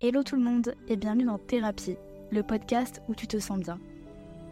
[0.00, 1.96] Hello tout le monde et bienvenue dans Thérapie,
[2.30, 3.80] le podcast où tu te sens bien.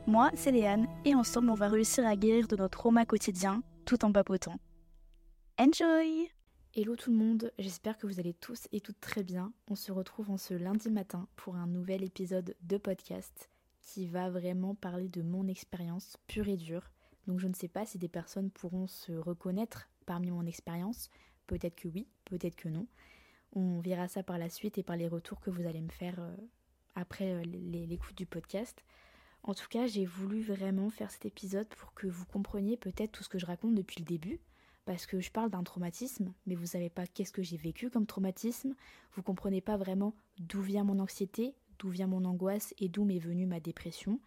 [0.08, 4.04] Moi, c'est Léane et ensemble on va réussir à guérir de notre trauma quotidien tout
[4.04, 4.58] en papotant.
[5.56, 6.28] Enjoy
[6.74, 9.52] Hello tout le monde, j'espère que vous allez tous et toutes très bien.
[9.70, 13.48] On se retrouve en ce lundi matin pour un nouvel épisode de podcast
[13.82, 16.90] qui va vraiment parler de mon expérience pure et dure.
[17.28, 21.08] Donc je ne sais pas si des personnes pourront se reconnaître parmi mon expérience.
[21.46, 22.88] Peut-être que oui, peut-être que non.
[23.52, 26.18] On verra ça par la suite et par les retours que vous allez me faire
[26.18, 26.36] euh,
[26.94, 28.84] après euh, l'écoute du podcast.
[29.42, 33.22] En tout cas, j'ai voulu vraiment faire cet épisode pour que vous compreniez peut-être tout
[33.22, 34.40] ce que je raconte depuis le début,
[34.84, 38.06] parce que je parle d'un traumatisme, mais vous savez pas qu'est-ce que j'ai vécu comme
[38.06, 38.74] traumatisme,
[39.12, 43.18] vous comprenez pas vraiment d'où vient mon anxiété, d'où vient mon angoisse et d'où m'est
[43.18, 44.20] venue ma dépression.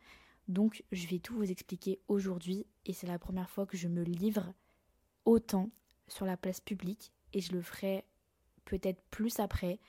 [0.47, 4.03] Donc je vais tout vous expliquer aujourd'hui et c'est la première fois que je me
[4.03, 4.53] livre
[5.25, 5.69] autant
[6.07, 8.03] sur la place publique et je le ferai
[8.69, 9.79] peut-être plus après,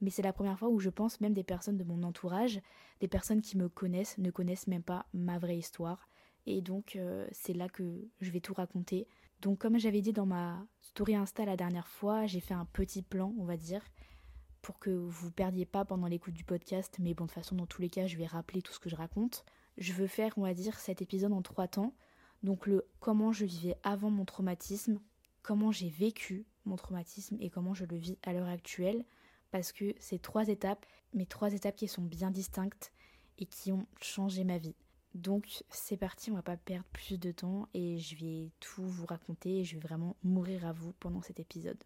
[0.00, 2.60] mais c'est la première fois où je pense même des personnes de mon entourage,
[3.00, 6.08] des personnes qui me connaissent, ne connaissent même pas ma vraie histoire.
[6.46, 9.06] Et donc euh, c'est là que je vais tout raconter.
[9.42, 13.02] Donc comme j'avais dit dans ma story Insta la dernière fois, j'ai fait un petit
[13.02, 13.82] plan, on va dire,
[14.62, 17.66] pour que vous perdiez pas pendant l'écoute du podcast, mais bon de toute façon dans
[17.66, 19.44] tous les cas je vais rappeler tout ce que je raconte.
[19.76, 21.94] Je veux faire, on va dire, cet épisode en trois temps.
[22.42, 24.98] Donc le comment je vivais avant mon traumatisme,
[25.42, 29.04] comment j'ai vécu mon traumatisme et comment je le vis à l'heure actuelle,
[29.50, 32.92] parce que c'est trois étapes, mais trois étapes qui sont bien distinctes
[33.38, 34.74] et qui ont changé ma vie.
[35.14, 39.06] Donc c'est parti, on va pas perdre plus de temps et je vais tout vous
[39.06, 41.82] raconter et je vais vraiment mourir à vous pendant cet épisode.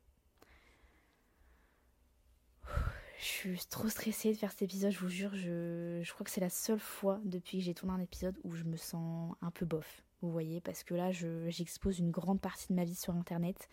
[3.19, 6.31] Je suis trop stressée de faire cet épisode, je vous jure, je, je crois que
[6.31, 9.50] c'est la seule fois depuis que j'ai tourné un épisode où je me sens un
[9.50, 13.14] peu bof, vous voyez, parce que là j'expose une grande partie de ma vie sur
[13.14, 13.70] internet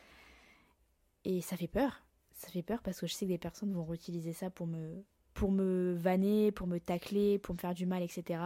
[1.26, 2.04] et ça fait peur.
[2.34, 5.04] Ça fait peur parce que je sais que des personnes vont réutiliser ça pour me,
[5.34, 8.42] pour me vanner, pour me tacler, pour me faire du mal, etc.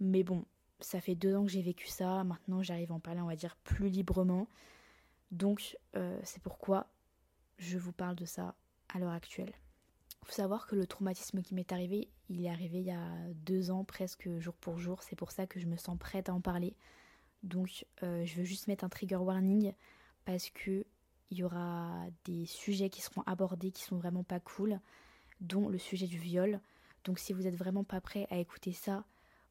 [0.00, 0.44] Mais bon,
[0.80, 2.24] ça fait deux ans que j'ai vécu ça.
[2.24, 4.48] Maintenant, j'arrive à en parler, on va dire, plus librement.
[5.30, 6.86] Donc, euh, c'est pourquoi
[7.58, 8.54] je vous parle de ça
[8.88, 9.52] à l'heure actuelle.
[10.22, 13.10] Il faut savoir que le traumatisme qui m'est arrivé, il est arrivé il y a
[13.34, 15.02] deux ans, presque jour pour jour.
[15.02, 16.76] C'est pour ça que je me sens prête à en parler.
[17.42, 19.72] Donc, euh, je veux juste mettre un trigger warning
[20.24, 20.84] parce que
[21.30, 24.80] il y aura des sujets qui seront abordés qui sont vraiment pas cool,
[25.40, 26.60] dont le sujet du viol.
[27.04, 29.04] Donc si vous êtes vraiment pas prêt à écouter ça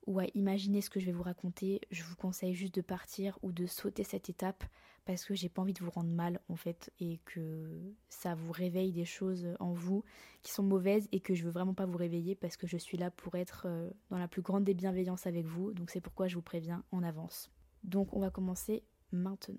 [0.06, 3.38] ou à imaginer ce que je vais vous raconter, je vous conseille juste de partir
[3.42, 4.64] ou de sauter cette étape
[5.06, 8.52] parce que j'ai pas envie de vous rendre mal en fait et que ça vous
[8.52, 10.04] réveille des choses en vous
[10.44, 12.98] qui sont mauvaises et que je veux vraiment pas vous réveiller parce que je suis
[12.98, 15.74] là pour être euh, dans la plus grande des bienveillances avec vous.
[15.74, 17.50] Donc c'est pourquoi je vous préviens en avance.
[17.84, 19.56] Donc on va commencer maintenant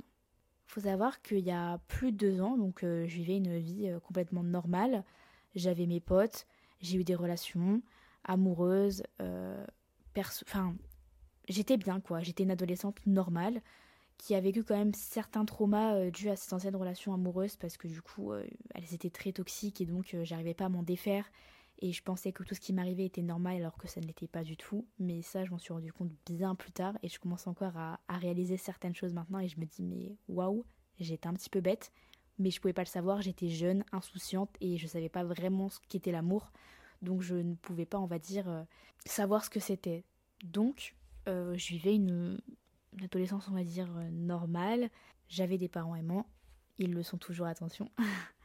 [0.69, 3.89] faut savoir qu'il y a plus de deux ans, donc euh, je vivais une vie
[3.89, 5.03] euh, complètement normale.
[5.55, 6.47] J'avais mes potes,
[6.81, 7.83] j'ai eu des relations
[8.25, 9.65] amoureuses, euh,
[10.17, 10.77] enfin,
[11.49, 12.21] j'étais bien quoi.
[12.21, 13.63] J'étais une adolescente normale
[14.19, 17.89] qui a vécu quand même certains traumas dus à ces anciennes relations amoureuses parce que
[17.89, 21.31] du coup, elles étaient très toxiques et donc j'arrivais pas à m'en défaire.
[21.81, 24.27] Et je pensais que tout ce qui m'arrivait était normal alors que ça ne l'était
[24.27, 24.87] pas du tout.
[24.99, 28.01] Mais ça, je m'en suis rendu compte bien plus tard et je commence encore à,
[28.09, 30.65] réaliser certaines choses maintenant et je me dis, mais waouh,
[30.99, 31.93] j'étais un petit peu bête,
[32.39, 33.23] mais je pouvais pas le savoir.
[33.23, 36.53] J'étais jeune, insouciante et je savais pas vraiment ce qu'était l'amour.
[37.01, 38.65] Donc je ne pouvais pas, on va dire, euh,
[39.07, 40.05] savoir ce que c'était.
[40.43, 40.97] Donc
[41.29, 42.41] euh, je vivais une,
[43.03, 44.91] adolescence, on va dire, euh, normale.
[45.29, 46.27] J'avais des parents aimants.
[46.79, 47.91] Ils le sont toujours, attention.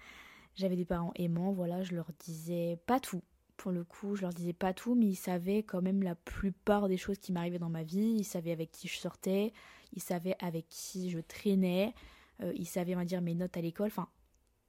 [0.56, 3.22] J'avais des parents aimants, voilà, je leur disais pas tout.
[3.58, 6.88] Pour le coup, je leur disais pas tout, mais ils savaient quand même la plupart
[6.88, 8.16] des choses qui m'arrivaient dans ma vie.
[8.18, 9.54] Ils savaient avec qui je sortais,
[9.94, 11.94] ils savaient avec qui je traînais,
[12.42, 13.88] euh, ils savaient, on va dire, mes notes à l'école.
[13.88, 14.10] Enfin,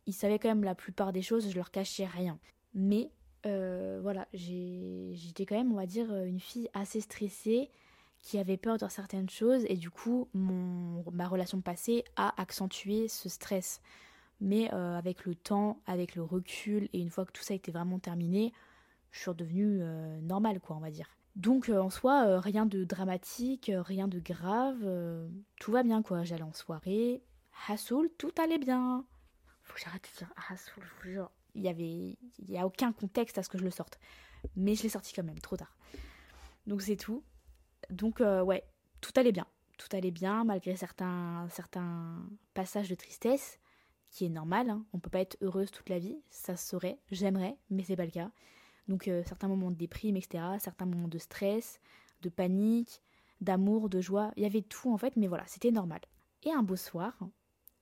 [0.07, 2.39] ils savaient quand même la plupart des choses, je leur cachais rien.
[2.75, 3.11] Mais
[3.47, 7.71] euh, voilà, j'étais quand même, on va dire, une fille assez stressée
[8.25, 13.07] qui avait peur de certaines choses et du coup, mon, ma relation passée a accentué
[13.07, 13.83] ce stress.
[14.41, 17.73] Mais euh, avec le temps, avec le recul, et une fois que tout ça été
[17.73, 18.53] vraiment terminé,
[19.11, 21.09] je suis redevenue euh, normale, quoi, on va dire.
[21.37, 24.85] Donc euh, en soi, rien de dramatique, rien de grave,
[25.61, 26.25] tout va bien, quoi.
[26.25, 27.23] J'allais en soirée,
[27.69, 29.05] Hassoul, tout allait bien.
[29.63, 31.31] Faut que j'arrête de dire Hassoul, je vous jure.
[31.55, 33.99] Il y avait, il y a aucun contexte à ce que je le sorte,
[34.57, 35.77] mais je l'ai sorti quand même, trop tard.
[36.67, 37.23] Donc c'est tout.
[37.91, 38.65] Donc ouais,
[39.01, 39.47] tout allait bien,
[39.79, 43.61] tout allait bien malgré certains, certains passages de tristesse
[44.15, 44.71] qui est normal.
[44.71, 44.87] Hein.
[44.93, 48.05] On peut pas être heureuse toute la vie, ça se saurait, j'aimerais, mais c'est pas
[48.05, 48.31] le cas.
[48.87, 51.81] Donc euh, certains moments de déprime, etc., certains moments de stress,
[52.23, 53.03] de panique,
[53.41, 56.01] d'amour, de joie, il y avait tout en fait, mais voilà, c'était normal.
[56.45, 57.19] Et un beau soir,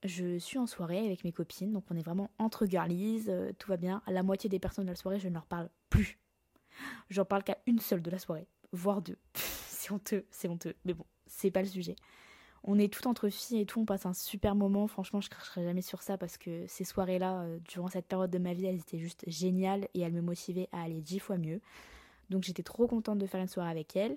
[0.04, 3.68] je suis en soirée avec mes copines, donc on est vraiment entre girlies, euh, tout
[3.68, 4.02] va bien.
[4.06, 6.18] La moitié des personnes de la soirée, je ne leur parle plus.
[7.10, 9.18] J'en parle qu'à une seule de la soirée, voire deux.
[9.34, 10.74] c'est honteux, c'est honteux.
[10.86, 11.94] Mais bon, c'est pas le sujet.
[12.64, 14.86] On est tout entre filles et tout, on passe un super moment.
[14.86, 18.38] Franchement, je cracherai jamais sur ça parce que ces soirées-là, euh, durant cette période de
[18.38, 21.60] ma vie, elles étaient juste géniales et elles me motivaient à aller dix fois mieux.
[22.30, 24.16] Donc j'étais trop contente de faire une soirée avec elle.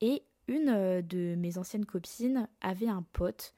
[0.00, 3.54] Et une euh, de mes anciennes copines avait un pote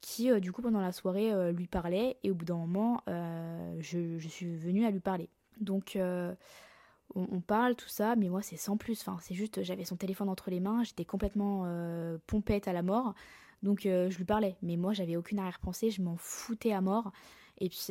[0.00, 2.16] qui, euh, du coup, pendant la soirée, lui parlait.
[2.22, 5.28] Et au bout d'un moment, je, suis venue à lui parler.
[5.60, 5.98] Donc,
[7.14, 9.00] on, parle, tout ça, mais moi, c'est sans plus.
[9.00, 11.66] Enfin, c'est juste, j'avais son téléphone entre les mains, j'étais complètement
[12.26, 13.14] pompette à la mort.
[13.62, 14.56] Donc, je lui parlais.
[14.62, 17.12] Mais moi, j'avais aucune arrière-pensée, je m'en foutais à mort.
[17.58, 17.88] Et puis,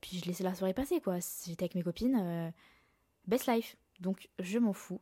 [0.00, 1.18] puis, je laissais la soirée passer, quoi.
[1.46, 2.52] J'étais avec mes copines.
[3.26, 3.76] best life.
[4.00, 5.00] Donc, je m'en fous.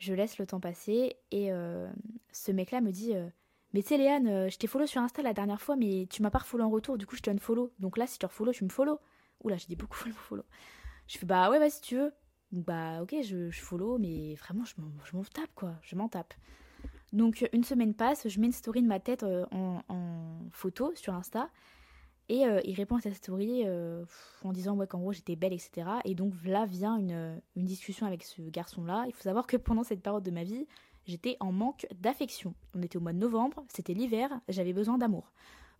[0.00, 1.86] Je laisse le temps passer et euh,
[2.32, 3.28] ce mec-là me dit euh,
[3.74, 6.22] Mais tu sais, Léane, euh, je t'ai follow sur Insta la dernière fois, mais tu
[6.22, 7.70] m'as pas follow en retour, du coup je te follow.
[7.78, 8.98] Donc là, si tu refollow, tu me follow.
[9.44, 10.44] Oula, j'ai dit beaucoup le follow.
[11.06, 12.14] Je fais Bah ouais, vas-y, si tu veux.
[12.50, 16.32] bah ok, je, follow, mais vraiment, je m'en tape quoi, je m'en tape.
[17.12, 21.14] Donc une semaine passe, je mets une story de ma tête en, en photo sur
[21.14, 21.50] Insta
[22.30, 24.04] et euh, il répond à cette story euh,
[24.44, 25.88] en disant ouais, qu'en gros j'étais belle, etc.
[26.04, 29.04] Et donc là vient une, discussion avec ce garçon-là.
[29.08, 30.68] Il faut savoir que pendant cette période de ma vie,
[31.06, 32.54] j'étais en manque d'affection.
[32.76, 35.32] On était au mois de novembre, c'était l'hiver, j'avais besoin d'amour.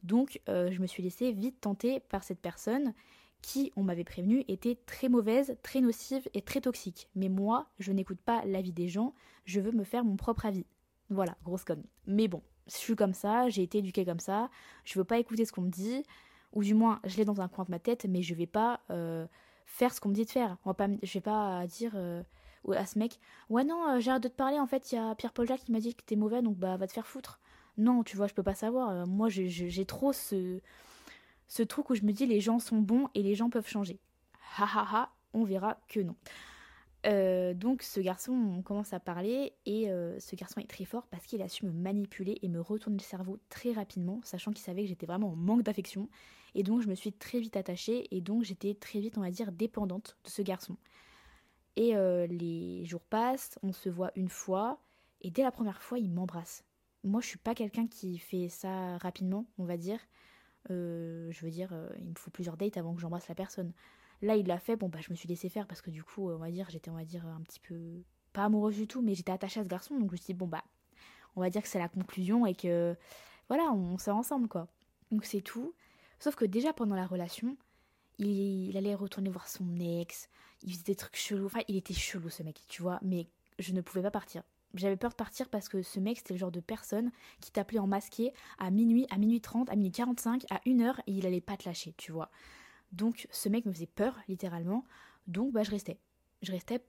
[0.02, 2.94] Donc euh, je me suis laissée vite tenter par cette personne
[3.42, 7.08] qui, on m'avait prévenu, était très mauvaise, très nocive et très toxique.
[7.14, 10.66] Mais moi, je n'écoute pas l'avis des gens, je veux me faire mon propre avis.
[11.10, 11.82] Voilà, grosse conne.
[12.06, 14.48] Mais bon, je suis comme ça, j'ai été éduquée comme ça,
[14.84, 16.04] je veux pas écouter ce qu'on me dit
[16.52, 18.80] ou du moins je l'ai dans un coin de ma tête, mais je vais pas
[18.90, 19.26] euh,
[19.66, 20.56] faire ce qu'on me dit de faire.
[20.64, 22.22] On va pas, je vais pas dire euh,
[22.72, 23.18] à ce mec,
[23.48, 25.64] ouais non, euh, j'ai hâte de te parler, en fait, il y a Pierre-Paul Jacques
[25.64, 27.40] qui m'a dit que t'es mauvais, donc bah va te faire foutre.
[27.76, 29.06] Non, tu vois, je peux pas savoir.
[29.06, 30.60] moi, j'ai trop ce,
[31.48, 34.00] ce truc où je me dis les gens sont bons et les gens peuvent changer.
[34.58, 36.16] Ha ha ha, on verra que non.
[37.06, 41.06] Euh, donc ce garçon, on commence à parler et euh, ce garçon est très fort
[41.06, 44.62] parce qu'il a su me manipuler et me retourner le cerveau très rapidement, sachant qu'il
[44.62, 46.08] savait que j'étais vraiment en manque d'affection.
[46.54, 49.30] Et donc je me suis très vite attachée et donc j'étais très vite, on va
[49.30, 50.76] dire, dépendante de ce garçon.
[51.76, 54.80] Et euh, les jours passent, on se voit une fois
[55.22, 56.64] et dès la première fois, il m'embrasse.
[57.02, 60.00] Moi, je suis pas quelqu'un qui fait ça rapidement, on va dire.
[60.68, 63.72] je veux dire, il me faut plusieurs dates avant que j'embrasse la personne.
[64.22, 66.30] Là, il l'a fait, bon, bah, je me suis laissé faire parce que du coup,
[66.30, 68.02] on va dire, j'étais, on va dire, un petit peu,
[68.32, 70.34] pas amoureuse du tout, mais j'étais attachée à ce garçon, donc je me suis dit,
[70.34, 70.64] bon, bah,
[71.36, 72.96] on va dire que c'est la conclusion et que,
[73.48, 74.68] voilà, on, sort ensemble, quoi.
[75.10, 75.74] Donc c'est tout.
[76.18, 77.56] Sauf que déjà pendant la relation,
[78.18, 80.28] il, allait retourner voir son ex,
[80.62, 83.26] il faisait des trucs chelous, enfin, il était chelou ce mec, tu vois, mais
[83.58, 84.42] je ne pouvais pas partir.
[84.74, 87.80] J'avais peur de partir parce que ce mec, c'était le genre de personne qui t'appelait
[87.80, 91.40] en masqué à minuit, à minuit 30, à minuit 45, à 1h et il allait
[91.40, 92.30] pas te lâcher, tu vois.
[92.92, 94.84] Donc ce mec me faisait peur, littéralement.
[95.26, 95.98] Donc bah, je restais.
[96.42, 96.84] Je restais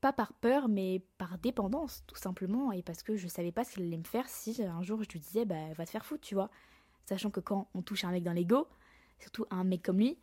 [0.00, 3.72] pas par peur, mais par dépendance, tout simplement, et parce que je savais pas ce
[3.72, 6.22] qu'il allait me faire si un jour je lui disais, bah va te faire foutre,
[6.22, 6.50] tu vois.
[7.06, 8.66] Sachant que quand on touche un mec dans l'ego,
[9.18, 10.18] surtout un mec comme lui,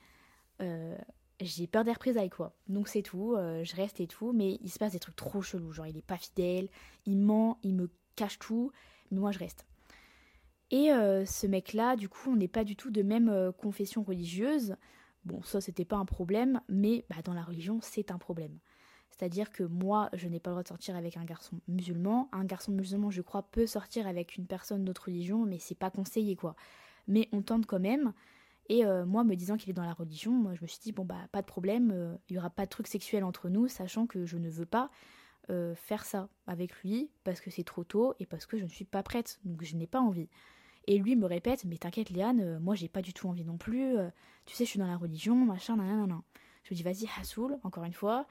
[0.62, 0.96] euh,
[1.42, 2.56] j'ai peur des représailles, quoi.
[2.68, 5.42] Donc c'est tout, euh, je reste et tout, mais il se passe des trucs trop
[5.42, 6.70] chelous, genre il est pas fidèle,
[7.06, 8.72] il ment, il me cache tout,
[9.12, 9.66] mais moi je reste.
[10.72, 14.76] Et euh, ce mec-là, du coup, on n'est pas du tout de même confession religieuse.
[15.26, 18.60] Bon, ça, c'était pas un problème, mais bah, dans la religion, c'est un problème.
[19.10, 22.30] C'est-à-dire que moi, je n'ai pas le droit de sortir avec un garçon musulman.
[22.32, 25.92] Un garçon musulman, je crois, peut sortir avec une personne d'autre religion, mais c'est pas
[25.92, 26.56] conseillé, quoi.
[27.08, 28.14] Mais on tente quand même.
[28.70, 30.92] Et euh, moi, me disant qu'il est dans la religion, moi, je me suis dit,
[30.92, 33.68] bon, bah, pas de problème, euh, il y aura pas de truc sexuel entre nous,
[33.68, 34.90] sachant que je ne veux pas
[35.50, 38.70] euh, faire ça avec lui, parce que c'est trop tôt et parce que je ne
[38.70, 39.40] suis pas prête.
[39.44, 40.30] Donc, je n'ai pas envie.
[40.86, 43.58] Et lui me répète, mais t'inquiète Léane, euh, moi j'ai pas du tout envie non
[43.58, 44.10] plus, euh,
[44.46, 46.22] tu sais je suis dans la religion, machin, nan, nan,
[46.64, 48.28] Je lui dis vas-y Hassoul, encore une fois,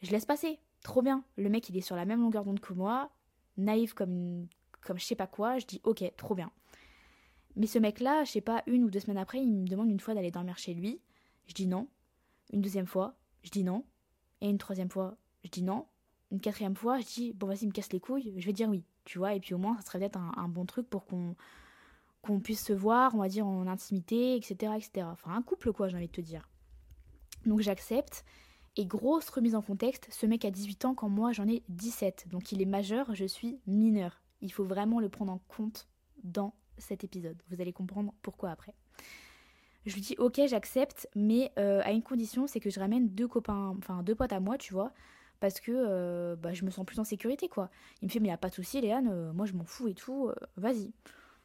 [0.00, 1.24] je laisse passer, trop bien.
[1.36, 3.10] Le mec il est sur la même longueur d'onde que moi,
[3.58, 4.46] naïf comme,
[4.80, 6.50] comme je sais pas quoi, je dis ok, trop bien.
[7.56, 10.00] Mais ce mec-là, je sais pas, une ou deux semaines après, il me demande une
[10.00, 11.00] fois d'aller dormir chez lui,
[11.48, 11.86] je dis non.
[12.52, 13.84] Une deuxième fois, je dis non.
[14.40, 15.86] Et une troisième fois, je dis non.
[16.30, 18.84] Une quatrième fois, je dis bon vas-y, me casse les couilles, je vais dire oui,
[19.04, 21.34] tu vois, et puis au moins ça serait peut-être un bon truc pour qu'on
[22.22, 25.06] qu'on puisse se voir, on va dire, en intimité, etc., etc.
[25.10, 26.48] Enfin, un couple, quoi, j'ai envie de te dire.
[27.46, 28.24] Donc j'accepte.
[28.76, 32.28] Et grosse remise en contexte, ce mec a 18 ans quand moi j'en ai 17.
[32.30, 34.22] Donc il est majeur, je suis mineure.
[34.42, 35.88] Il faut vraiment le prendre en compte
[36.22, 37.42] dans cet épisode.
[37.50, 38.74] Vous allez comprendre pourquoi après.
[39.86, 43.26] Je lui dis ok j'accepte, mais euh, à une condition, c'est que je ramène deux
[43.26, 44.92] copains, enfin deux potes à moi, tu vois,
[45.40, 47.70] parce que euh, bah, je me sens plus en sécurité quoi.
[48.02, 49.88] Il me fait mais y a pas de souci Léane, euh, moi je m'en fous
[49.88, 50.92] et tout, vas-y.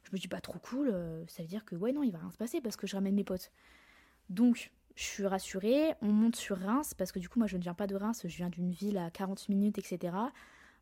[0.06, 0.94] Je me dis pas trop cool,
[1.26, 3.16] ça veut dire que ouais non il va rien se passer parce que je ramène
[3.16, 3.50] mes potes.
[4.30, 7.62] Donc je suis rassurée, on monte sur Reims, parce que du coup moi je ne
[7.62, 10.16] viens pas de Reims, je viens d'une ville à 40 minutes, etc.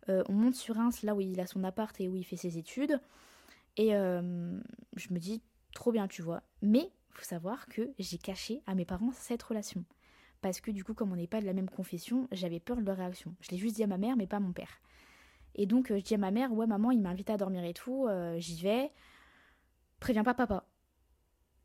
[0.08, 2.36] Euh, on monte sur Reims, là où il a son appart et où il fait
[2.36, 3.00] ses études.
[3.76, 4.56] Et euh,
[4.96, 5.42] je me dis,
[5.74, 6.42] trop bien, tu vois.
[6.62, 9.84] Mais faut savoir que j'ai caché à mes parents cette relation.
[10.42, 12.82] Parce que du coup, comme on n'est pas de la même confession, j'avais peur de
[12.82, 13.34] leur réaction.
[13.40, 14.80] Je l'ai juste dit à ma mère, mais pas à mon père.
[15.54, 17.64] Et donc, euh, je dis à ma mère, ouais, maman, il m'a invité à dormir
[17.64, 18.06] et tout,
[18.38, 18.92] j'y vais.
[20.04, 20.66] Préviens pas papa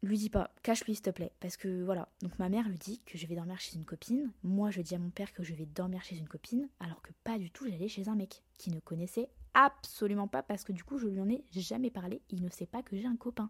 [0.01, 1.33] lui dis pas, cache-lui s'il te plaît.
[1.41, 4.31] Parce que voilà, donc ma mère lui dit que je vais dormir chez une copine.
[4.43, 7.11] Moi, je dis à mon père que je vais dormir chez une copine, alors que
[7.25, 10.85] pas du tout, j'allais chez un mec qui ne connaissait absolument pas, parce que du
[10.85, 12.21] coup, je lui en ai jamais parlé.
[12.29, 13.49] Il ne sait pas que j'ai un copain.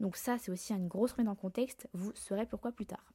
[0.00, 1.88] Donc ça, c'est aussi une grosse remise en contexte.
[1.92, 3.12] Vous saurez pourquoi plus tard.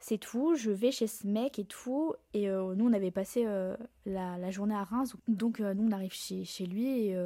[0.00, 2.14] C'est tout, je vais chez ce mec et tout.
[2.34, 3.76] Et euh, nous, on avait passé euh,
[4.06, 5.14] la, journée à Reims.
[5.28, 7.16] Donc euh, nous, on arrive chez, chez lui et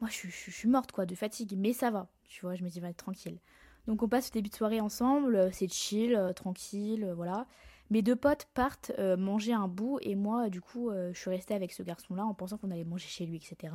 [0.00, 1.54] moi, je, suis morte quoi de fatigue.
[1.56, 3.38] Mais ça va, tu vois, je me dis, va être tranquille.
[3.86, 7.46] Donc on passe le début de soirée ensemble, euh, c'est chill, euh, tranquille, euh, voilà.
[7.90, 11.72] Mes deux potes partent manger un bout et moi, du coup, je suis restée avec
[11.72, 13.74] ce garçon-là en pensant qu'on allait manger chez lui, etc.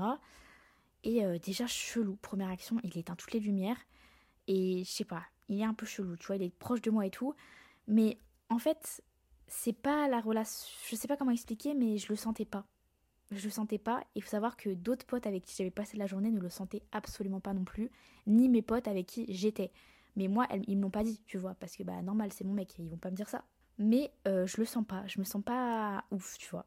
[1.04, 3.76] Et déjà chelou, première action, il éteint toutes les lumières
[4.48, 6.92] et je sais pas, il est un peu chelou, tu vois, il est proche de
[6.92, 7.36] moi et tout.
[7.90, 8.18] Mais
[8.50, 9.04] en fait,
[9.48, 12.66] c'est pas la relation, je sais pas comment expliquer, mais je le sentais pas.
[13.32, 14.04] Je le sentais pas.
[14.16, 16.84] Il faut savoir que d'autres potes avec qui j'avais passé la journée ne le sentaient
[16.92, 17.90] absolument pas non plus,
[18.28, 19.72] ni mes potes avec qui j'étais.
[20.16, 22.54] Mais moi, ils me l'ont pas dit, tu vois, parce que bah normal, c'est mon
[22.54, 23.44] mec, ils vont pas me dire ça.
[23.78, 26.66] Mais euh, je le sens pas, je me sens pas ouf, tu vois.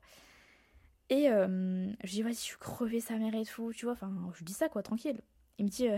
[1.10, 4.30] Et euh, je dis, vas-y, je suis crevée sa mère et tout, tu vois, enfin,
[4.34, 5.22] je dis ça quoi, tranquille.
[5.58, 5.96] Il me dit, euh,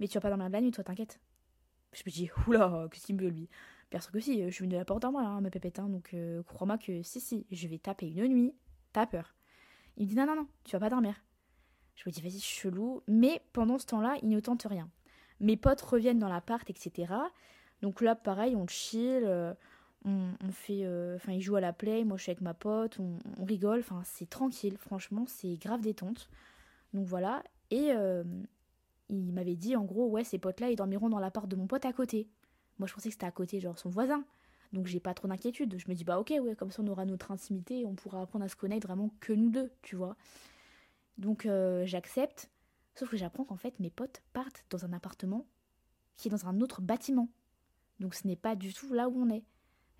[0.00, 1.20] mais tu vas pas dormir de la nuit, toi, t'inquiète.
[1.92, 3.48] Je me dis, oula, qu'est-ce qu'il me veut lui?
[3.90, 5.88] Perso que si, je suis venue de la porte en moi, hein, ma pépette, hein,
[5.88, 6.14] donc
[6.46, 8.54] crois-moi que si, si, je vais taper une nuit,
[8.92, 9.37] t'as peur.
[9.98, 11.14] Il me dit non, non, non, tu vas pas dormir.
[11.96, 13.02] Je me dis vas-y, chelou.
[13.08, 14.88] Mais pendant ce temps-là, il ne tente rien.
[15.40, 17.12] Mes potes reviennent dans l'appart, etc.
[17.82, 19.52] Donc là, pareil, on chill, euh,
[20.04, 20.84] on, fait.
[20.84, 23.80] Euh, enfin, il joue à la play, moi je suis avec ma pote, on, rigole.
[23.80, 26.30] Enfin, c'est tranquille, franchement, c'est grave détente.
[26.94, 27.42] Donc voilà.
[27.70, 28.24] Et euh,
[29.08, 31.84] il m'avait dit en gros, ouais, ces potes-là, ils dormiront dans l'appart de mon pote
[31.84, 32.28] à côté.
[32.78, 34.24] Moi, je pensais que c'était à côté, genre son voisin.
[34.72, 35.78] Donc j'ai pas trop d'inquiétude.
[35.78, 38.44] Je me dis bah ok ouais comme ça on aura notre intimité, on pourra apprendre
[38.44, 40.16] à se connaître vraiment que nous deux, tu vois.
[41.16, 42.50] Donc euh, j'accepte.
[42.94, 45.46] Sauf que j'apprends qu'en fait mes potes partent dans un appartement
[46.16, 47.28] qui est dans un autre bâtiment.
[48.00, 49.44] Donc ce n'est pas du tout là où on est.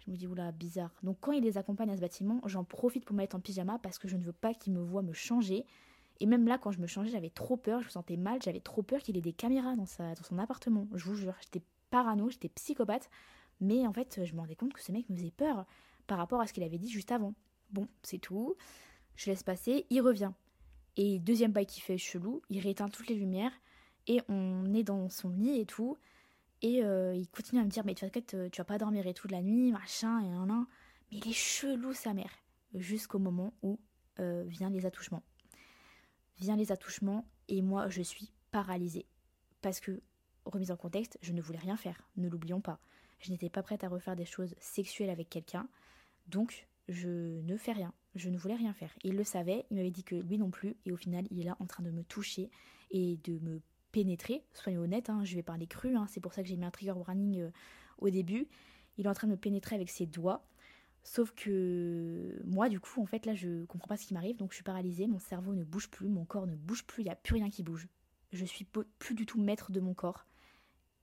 [0.04, 0.92] Je me dis oula bizarre.
[1.02, 3.78] Donc quand il les accompagne à ce bâtiment, j'en profite pour me mettre en pyjama
[3.78, 5.64] parce que je ne veux pas qu'il me voit me changer.
[6.20, 8.60] Et même là, quand je me changeais, j'avais trop peur, je me sentais mal, j'avais
[8.60, 10.88] trop peur qu'il ait des caméras dans, sa, dans son appartement.
[10.94, 13.08] Je vous jure, j'étais parano, j'étais psychopathe.
[13.60, 15.66] Mais en fait, je me rendais compte que ce mec me faisait peur
[16.06, 17.34] par rapport à ce qu'il avait dit juste avant.
[17.70, 18.56] Bon, c'est tout.
[19.16, 20.32] Je laisse passer, il revient.
[20.96, 23.52] Et deuxième bail qui fait chelou, il rééteint toutes les lumières
[24.06, 25.96] et on est dans son lit et tout.
[26.62, 29.14] Et euh, il continue à me dire, mais tu vas, tu vas pas dormir et
[29.14, 30.46] tout de la nuit, machin, et un.
[30.46, 32.30] Mais il est chelou, sa mère.
[32.74, 33.78] Jusqu'au moment où
[34.18, 35.22] euh, vient les attouchements.
[36.38, 39.06] Vient les attouchements et moi, je suis paralysée.
[39.62, 40.00] Parce que,
[40.44, 42.80] remise en contexte, je ne voulais rien faire, ne l'oublions pas.
[43.18, 45.68] Je n'étais pas prête à refaire des choses sexuelles avec quelqu'un.
[46.28, 47.92] Donc, je ne fais rien.
[48.14, 48.90] Je ne voulais rien faire.
[49.04, 50.76] Il le savait, il m'avait dit que lui non plus.
[50.86, 52.50] Et au final, il est là en train de me toucher
[52.90, 53.60] et de me
[53.92, 54.44] pénétrer.
[54.52, 55.96] Soyons honnêtes, hein, je vais parler cru.
[55.96, 57.50] Hein, c'est pour ça que j'ai mis un trigger warning euh,
[57.98, 58.48] au début.
[58.96, 60.44] Il est en train de me pénétrer avec ses doigts.
[61.04, 64.36] Sauf que moi, du coup, en fait, là, je comprends pas ce qui m'arrive.
[64.36, 65.06] Donc, je suis paralysée.
[65.06, 66.08] Mon cerveau ne bouge plus.
[66.08, 67.02] Mon corps ne bouge plus.
[67.02, 67.88] Il n'y a plus rien qui bouge.
[68.32, 68.66] Je suis
[68.98, 70.26] plus du tout maître de mon corps.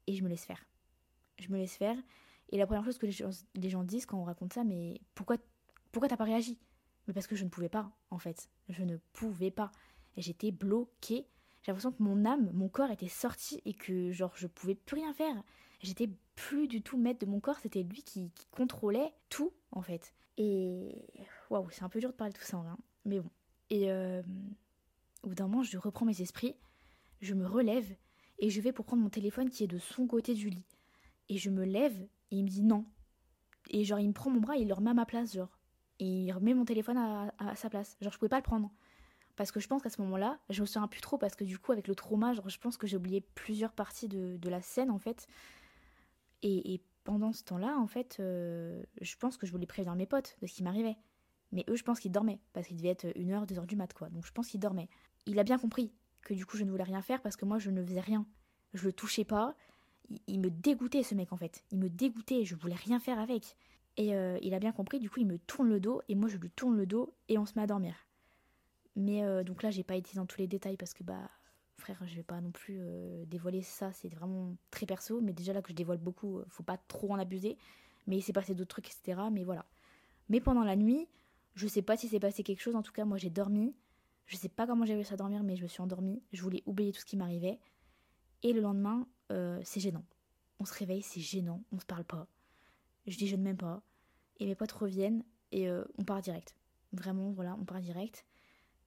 [0.07, 0.63] Et je me laisse faire
[1.39, 1.98] je me laisse faire.
[2.50, 5.38] Et la première chose que les gens, disent quand on raconte ça, mais pourquoi,
[5.92, 6.60] pourquoi t'as pas réagi?
[7.08, 8.50] Mais parce que je ne pouvais pas, en fait.
[8.70, 9.72] Je ne pouvais pas.
[10.18, 11.27] J'étais bloquée.
[11.62, 14.96] J'ai l'impression que mon âme, mon corps était sorti et que, genre, je pouvais plus
[14.96, 15.44] rien faire.
[15.82, 17.58] J'étais plus du tout maître de mon corps.
[17.60, 20.13] C'était lui qui, contrôlait tout, en fait.
[20.38, 21.08] Et
[21.50, 22.77] waouh, c'est un peu dur de parler de tout ça, hein.
[23.06, 23.30] mais bon.
[23.70, 24.22] Et euh,
[25.24, 26.56] au bout d'un moment, je reprends mes esprits,
[27.22, 27.96] je me relève
[28.39, 30.65] et je vais pour prendre mon téléphone qui est de son côté du lit.
[31.29, 32.00] Et je me lève
[32.32, 32.86] et il me dit non.
[33.70, 35.60] Et genre, il me prend mon bras et il le remet à ma place, genre.
[36.00, 37.98] Et il remet mon téléphone à, sa place.
[38.01, 38.72] Genre, je pouvais pas le prendre.
[39.36, 41.58] Parce que je pense qu'à ce moment-là, je me souviens plus trop parce que du
[41.58, 44.91] coup, avec le trauma, genre, je pense que j'ai oublié plusieurs parties de, la scène,
[44.91, 45.27] en fait.
[46.41, 50.38] Et, pendant ce temps-là, en fait, euh, je pense que je voulais prévenir mes potes
[50.41, 50.98] de ce qui m'arrivait.
[51.51, 52.39] Mais eux, je pense qu'ils dormaient.
[52.51, 54.10] Parce qu'il devait être 1h, 2h du mat, quoi.
[54.10, 54.89] Donc je pense qu'ils dormaient.
[55.27, 57.60] Il a bien compris que du coup, je ne voulais rien faire parce que moi,
[57.60, 58.25] je ne faisais rien.
[58.74, 59.55] Je le touchais pas
[60.27, 61.63] il, me dégoûtait ce mec en fait.
[61.71, 63.55] Il me dégoûtait, je voulais rien faire avec.
[63.97, 66.27] Et euh, il a bien compris, du coup il me tourne le dos et moi
[66.27, 67.95] je lui tourne le dos et on se met à dormir.
[68.95, 71.29] Mais euh, donc là j'ai pas été dans tous les détails parce que bah
[71.77, 75.53] frère, je vais pas non plus euh, dévoiler ça, c'est vraiment très perso, mais déjà
[75.53, 77.57] là que je dévoile beaucoup, faut pas trop en abuser.
[78.07, 79.21] Mais il s'est passé d'autres trucs, etc.
[79.31, 79.65] Mais voilà.
[80.29, 81.07] Mais pendant la nuit,
[81.55, 83.75] je sais pas si s'est passé quelque chose, en tout cas, moi j'ai dormi.
[84.25, 86.21] Je sais pas comment j'ai réussi à dormir, mais je me suis endormie.
[86.33, 87.59] Je voulais oublier tout ce qui m'arrivait.
[88.43, 90.05] Et le lendemain, c'est gênant.
[90.60, 92.27] On se réveille, c'est gênant, on se parle pas.
[93.08, 93.82] Je dis je ne m'aime pas.
[94.39, 96.55] Et mes potes reviennent et on part direct.
[96.94, 98.25] Vraiment, voilà, on part direct.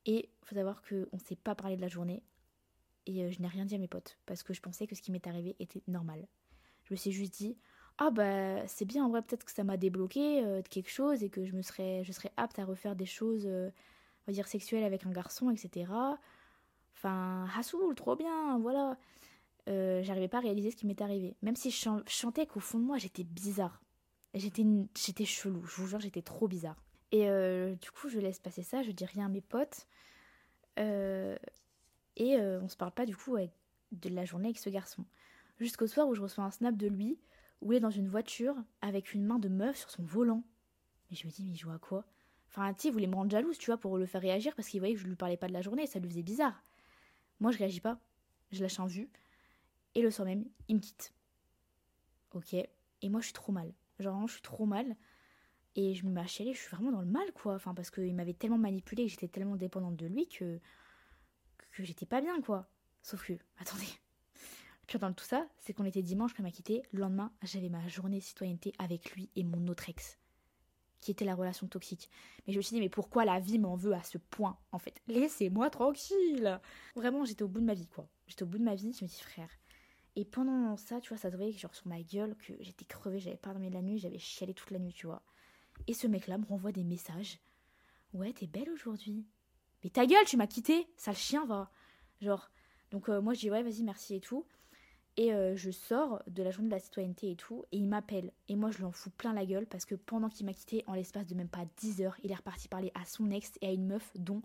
[0.06, 2.22] Et faut savoir qu'on ne s'est pas parlé de la journée.
[3.08, 5.02] Et euh, je n'ai rien dit à mes potes parce que je pensais que ce
[5.02, 6.26] qui m'est arrivé était normal.
[6.84, 7.56] Je me suis juste dit
[7.98, 11.22] ah bah c'est bien en vrai peut-être que ça m'a débloqué euh, de quelque chose
[11.22, 13.70] et que je me serais je serais apte à refaire des choses euh,
[14.26, 15.90] on va dire sexuelles avec un garçon etc.
[16.94, 18.96] Enfin Hassoul trop bien voilà.
[20.02, 21.36] J'arrivais pas à réaliser ce qui m'était arrivé.
[21.42, 23.82] Même si je chantais qu'au fond de moi j'étais bizarre.
[24.34, 24.64] J'étais
[24.96, 25.64] j'étais chelou.
[25.66, 26.82] Je vous jure j'étais trop bizarre.
[27.12, 29.86] Et euh, du coup, je laisse passer ça, je dis rien à mes potes.
[30.78, 31.36] Euh,
[32.16, 33.36] et euh, on se parle pas du coup
[33.92, 35.04] de la journée avec ce garçon.
[35.58, 37.18] Jusqu'au soir où je reçois un snap de lui,
[37.60, 40.44] où il est dans une voiture avec une main de meuf sur son volant.
[41.10, 42.04] Et je me dis, mais il joue à quoi?
[42.48, 44.68] Enfin, tu sais, il voulait me rendre jalouse, tu vois, pour le faire réagir parce
[44.68, 46.62] qu'il voyait que je lui parlais pas de la journée ça lui faisait bizarre.
[47.40, 47.98] Moi, je réagis pas.
[48.52, 49.08] Je lâche un vu.
[49.94, 51.12] Et le soir même, il me quitte.
[52.34, 52.54] Ok.
[52.54, 53.72] Et moi, je suis trop mal.
[53.98, 54.96] Genre, je suis trop mal.
[55.76, 57.54] Et je me mets à je suis vraiment dans le mal, quoi.
[57.54, 60.58] Enfin, parce qu'il m'avait tellement manipulé que j'étais tellement dépendante de lui que,
[61.72, 62.68] que j'étais pas bien, quoi.
[63.02, 63.86] Sauf que, attendez.
[64.34, 66.82] Le pire dans tout ça, c'est qu'on était dimanche quand il m'a quitté.
[66.92, 70.18] Le lendemain, j'avais ma journée citoyenneté avec lui et mon autre ex,
[71.00, 72.10] qui était la relation toxique.
[72.46, 74.78] Mais je me suis dit, mais pourquoi la vie m'en veut à ce point, en
[74.78, 75.00] fait?
[75.06, 76.60] Laissez-moi tranquille
[76.96, 78.08] Vraiment, j'étais au bout de ma vie, quoi.
[78.26, 79.50] J'étais au bout de ma vie, je me dis, frère.
[80.18, 83.20] Et pendant ça, tu vois, ça se voyait genre sur ma gueule que j'étais crevée,
[83.20, 85.22] j'avais pas dormi la nuit, j'avais chialé toute la nuit, tu vois.
[85.86, 87.38] Et ce mec-là me renvoie des messages.
[88.14, 89.24] Ouais, t'es belle aujourd'hui.
[89.84, 91.70] Mais ta gueule, tu m'as quitté, ça le chien va.
[92.20, 92.50] Genre,
[92.90, 94.44] donc euh, moi je dis ouais, vas-y, merci et tout.
[95.16, 98.32] Et euh, je sors de la journée de la citoyenneté et tout, et il m'appelle.
[98.48, 100.82] Et moi je lui en fous plein la gueule parce que pendant qu'il m'a quitté,
[100.88, 103.68] en l'espace de même pas 10 heures, il est reparti parler à son ex et
[103.68, 104.42] à une meuf dont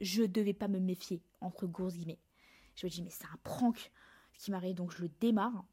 [0.00, 2.20] je devais pas me méfier, entre grosses guillemets.
[2.76, 3.90] Je me dis, mais c'est un prank
[4.38, 5.64] qui m'arrive, donc je le démarre.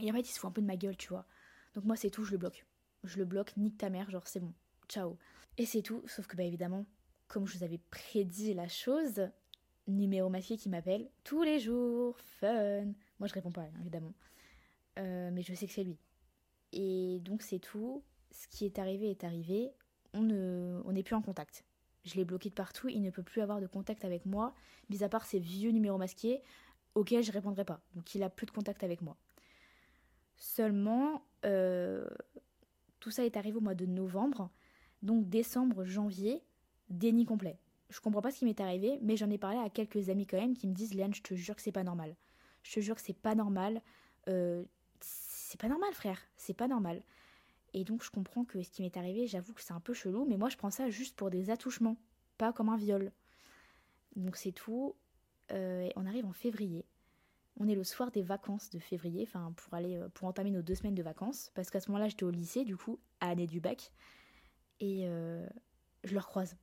[0.00, 1.26] Et en fait, il se fout un peu de ma gueule, tu vois.
[1.74, 2.66] Donc moi, c'est tout, je le bloque
[3.06, 4.52] je le bloque, nique ta mère, genre c'est bon,
[4.88, 5.16] ciao.
[5.58, 6.86] Et c'est tout, sauf que bah évidemment,
[7.28, 9.28] comme je vous avais prédit la chose,
[9.86, 12.84] numéro masqué qui m'appelle tous les jours, fun.
[13.18, 14.12] Moi je réponds pas, hein, évidemment.
[14.98, 15.98] Euh, mais je sais que c'est lui.
[16.72, 18.02] Et donc c'est tout.
[18.32, 19.70] Ce qui est arrivé est arrivé.
[20.12, 21.64] On n'est on plus en contact.
[22.04, 22.88] Je l'ai bloqué de partout.
[22.88, 24.54] Il ne peut plus avoir de contact avec moi,
[24.90, 26.42] mis à part ces vieux numéros masqués
[26.96, 27.80] auxquels je répondrai pas.
[27.94, 29.16] Donc il a plus de contact avec moi.
[30.36, 32.06] Seulement, euh,
[32.98, 34.50] tout ça est arrivé au mois de novembre.
[35.02, 36.42] Donc décembre, janvier,
[36.88, 37.58] déni complet.
[37.90, 40.38] Je comprends pas ce qui m'est arrivé, mais j'en ai parlé à quelques amis quand
[40.38, 42.16] même qui me disent Léane, je te jure que c'est pas normal.
[42.64, 43.80] Je te jure que c'est pas normal.
[44.28, 44.64] Euh,
[45.00, 46.18] c'est pas normal, frère.
[46.36, 47.02] C'est pas normal.
[47.74, 50.24] Et donc je comprends que ce qui m'est arrivé, j'avoue que c'est un peu chelou,
[50.24, 51.96] mais moi je prends ça juste pour des attouchements,
[52.38, 53.12] pas comme un viol.
[54.16, 54.96] Donc c'est tout.
[55.52, 56.84] Euh, on arrive en février.
[57.58, 60.62] On est le soir des vacances de février, enfin pour aller euh, pour entamer nos
[60.62, 63.46] deux semaines de vacances, parce qu'à ce moment-là j'étais au lycée du coup, à l'année
[63.46, 63.92] du bac,
[64.80, 65.46] et euh,
[66.04, 66.56] je le recroise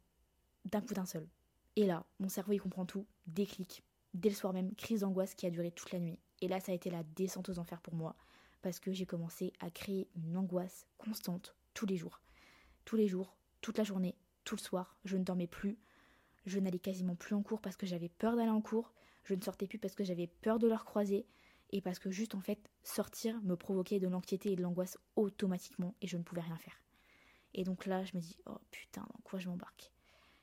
[0.66, 1.28] d'un coup d'un seul.
[1.76, 5.48] Et là, mon cerveau il comprend tout, déclic, dès le soir même, crise d'angoisse qui
[5.48, 6.20] a duré toute la nuit.
[6.42, 8.16] Et là ça a été la descente aux enfers pour moi,
[8.62, 12.22] parce que j'ai commencé à créer une angoisse constante tous les jours.
[12.86, 15.80] Tous les jours, toute la journée, tout le soir, je ne dormais plus,
[16.46, 19.42] je n'allais quasiment plus en cours parce que j'avais peur d'aller en cours, je ne
[19.42, 21.26] sortais plus parce que j'avais peur de leur croiser
[21.72, 25.96] et parce que juste en fait sortir me provoquait de l'anxiété et de l'angoisse automatiquement
[26.02, 26.82] et je ne pouvais rien faire.
[27.54, 29.92] Et donc là je me dis oh putain dans quoi je m'embarque?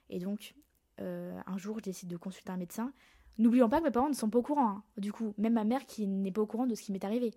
[0.09, 0.55] Et donc
[1.01, 2.93] euh, un jour je décide de consulter un médecin.
[3.39, 4.69] N'oublions pas que mes parents ne sont pas au courant.
[4.69, 4.85] Hein.
[4.97, 7.35] Du coup même ma mère qui n'est pas au courant de ce qui m'est arrivé.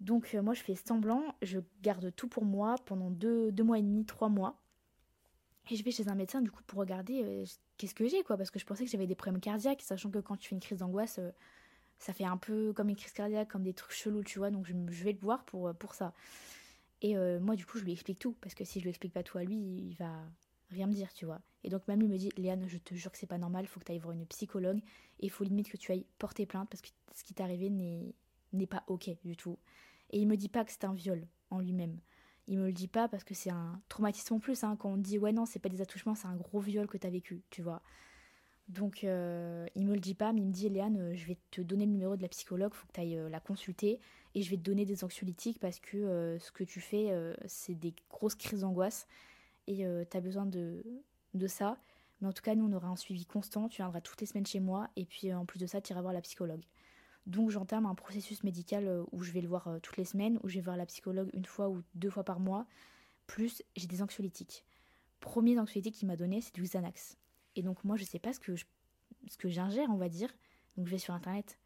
[0.00, 3.78] Donc euh, moi je fais semblant, je garde tout pour moi pendant deux, deux mois
[3.78, 4.60] et demi, trois mois.
[5.70, 7.44] Et je vais chez un médecin du coup pour regarder euh,
[7.76, 10.18] qu'est-ce que j'ai quoi parce que je pensais que j'avais des problèmes cardiaques sachant que
[10.18, 11.30] quand tu fais une crise d'angoisse euh,
[12.00, 14.66] ça fait un peu comme une crise cardiaque comme des trucs chelous tu vois donc
[14.66, 16.12] je, vais le voir pour, euh, pour ça.
[17.02, 19.22] Et moi du coup je lui explique tout parce que si je lui explique pas
[19.22, 20.12] tout à lui il va
[20.68, 21.40] rien me dire tu vois.
[21.64, 23.80] Et donc même lui me dit Léane je te jure que c'est pas normal faut
[23.80, 24.80] que tu ailles voir une psychologue
[25.20, 27.70] et il faut limite que tu ailles porter plainte parce que ce qui t'est arrivé
[27.70, 29.58] n'est pas ok du tout.
[30.10, 31.98] Et il me dit pas que c'est un viol en lui-même
[32.50, 34.64] il me le dit pas parce que c'est un traumatisme en plus.
[34.64, 36.98] Hein, quand on dit ouais non, c'est pas des attouchements, c'est un gros viol que
[36.98, 37.80] t'as vécu, tu vois.
[38.68, 41.38] Donc euh, il me le dit pas, mais il me dit Léane, euh, je vais
[41.52, 44.00] te donner le numéro de la psychologue, faut que tu ailles euh, la consulter
[44.34, 47.12] et je vais te donner des anxiolytiques parce que ce que tu fais,
[47.46, 49.08] c'est des grosses crises d'angoisse
[49.66, 50.84] et tu as besoin de,
[51.34, 51.78] de ça.
[52.20, 53.68] Mais en tout cas, nous, on aura un suivi constant.
[53.68, 54.88] Tu viendras toutes les semaines chez moi.
[54.94, 56.62] Et puis, en plus de ça, tu iras voir la psychologue.
[57.26, 60.56] Donc, j'entame un processus médical où je vais le voir toutes les semaines, où je
[60.56, 62.66] vais voir la psychologue une fois ou deux fois par mois.
[63.26, 64.64] Plus, j'ai des anxiolytiques.
[65.20, 67.18] Premier anxiolytique qu'il m'a donné, c'est du Xanax.
[67.56, 70.30] Et donc, moi, je sais pas ce que, ce que j'ingère, on va dire.
[70.76, 71.58] Donc, je vais sur Internet.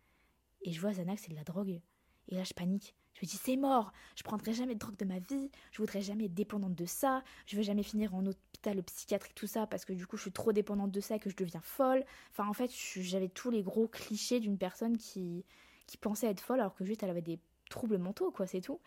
[0.62, 1.80] Et je vois Xanax, c'est de la drogue.
[2.28, 2.94] Et là, je panique.
[3.14, 6.00] Je me dis, c'est mort, je prendrai jamais de drogue de ma vie, je voudrais
[6.00, 9.84] jamais être dépendante de ça, je veux jamais finir en hôpital psychiatrique, tout ça, parce
[9.84, 12.04] que du coup, je suis trop dépendante de ça et que je deviens folle.
[12.32, 15.44] Enfin, en fait, j'avais tous les gros clichés d'une personne qui,
[15.86, 17.38] qui pensait être folle, alors que juste, elle avait des
[17.70, 18.80] troubles mentaux, quoi, c'est tout.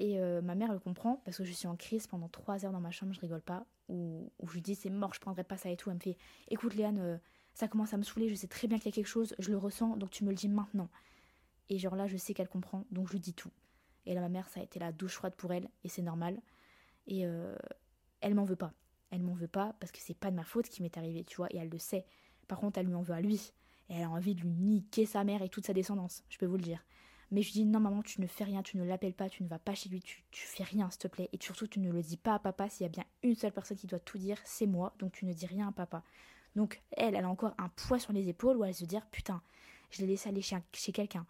[0.00, 2.72] Et euh, ma mère le comprend, parce que je suis en crise pendant trois heures
[2.72, 5.56] dans ma chambre, je rigole pas, où, je lui dis, c'est mort, je prendrai pas
[5.56, 5.90] ça et tout.
[5.90, 6.16] Elle me fait,
[6.48, 7.16] écoute, Léane, euh,
[7.54, 9.50] ça commence à me saouler, je sais très bien qu'il y a quelque chose, je
[9.50, 10.88] le ressens, donc tu me le dis maintenant.
[11.68, 13.50] Et genre là, je sais qu'elle comprend, donc je dis tout.
[14.06, 16.38] Et là, ma mère, ça a été la douche froide pour elle, et c'est normal.
[17.06, 17.56] Et euh,
[18.20, 18.72] elle m'en veut pas.
[19.10, 21.36] Elle m'en veut pas parce que c'est pas de ma faute qui m'est arrivé, tu
[21.36, 22.04] vois, et elle le sait.
[22.48, 23.52] Par contre, elle lui en veut à lui.
[23.88, 26.46] Et elle a envie de lui niquer sa mère et toute sa descendance, je peux
[26.46, 26.82] vous le dire.
[27.30, 29.48] Mais je dis non maman, tu ne fais rien, tu ne l'appelles pas, tu ne
[29.48, 31.28] vas pas chez lui, tu, tu fais rien s'il te plaît.
[31.32, 32.68] Et surtout, tu ne le dis pas à papa.
[32.68, 34.94] S'il y a bien une seule personne qui doit tout dire, c'est moi.
[34.98, 36.02] Donc tu ne dis rien à papa.
[36.54, 39.42] Donc elle, elle a encore un poids sur les épaules où elle se dit putain,
[39.90, 41.26] je l'ai laissé aller chez, chez quelqu'un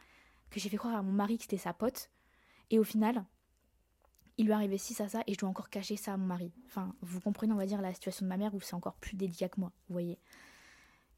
[0.54, 2.10] que j'ai fait croire à mon mari que c'était sa pote.
[2.70, 3.24] Et au final,
[4.38, 6.52] il lui arrivait ci, ça, ça, et je dois encore cacher ça à mon mari.
[6.66, 9.16] Enfin, vous comprenez, on va dire, la situation de ma mère où c'est encore plus
[9.16, 10.18] délicat que moi, vous voyez.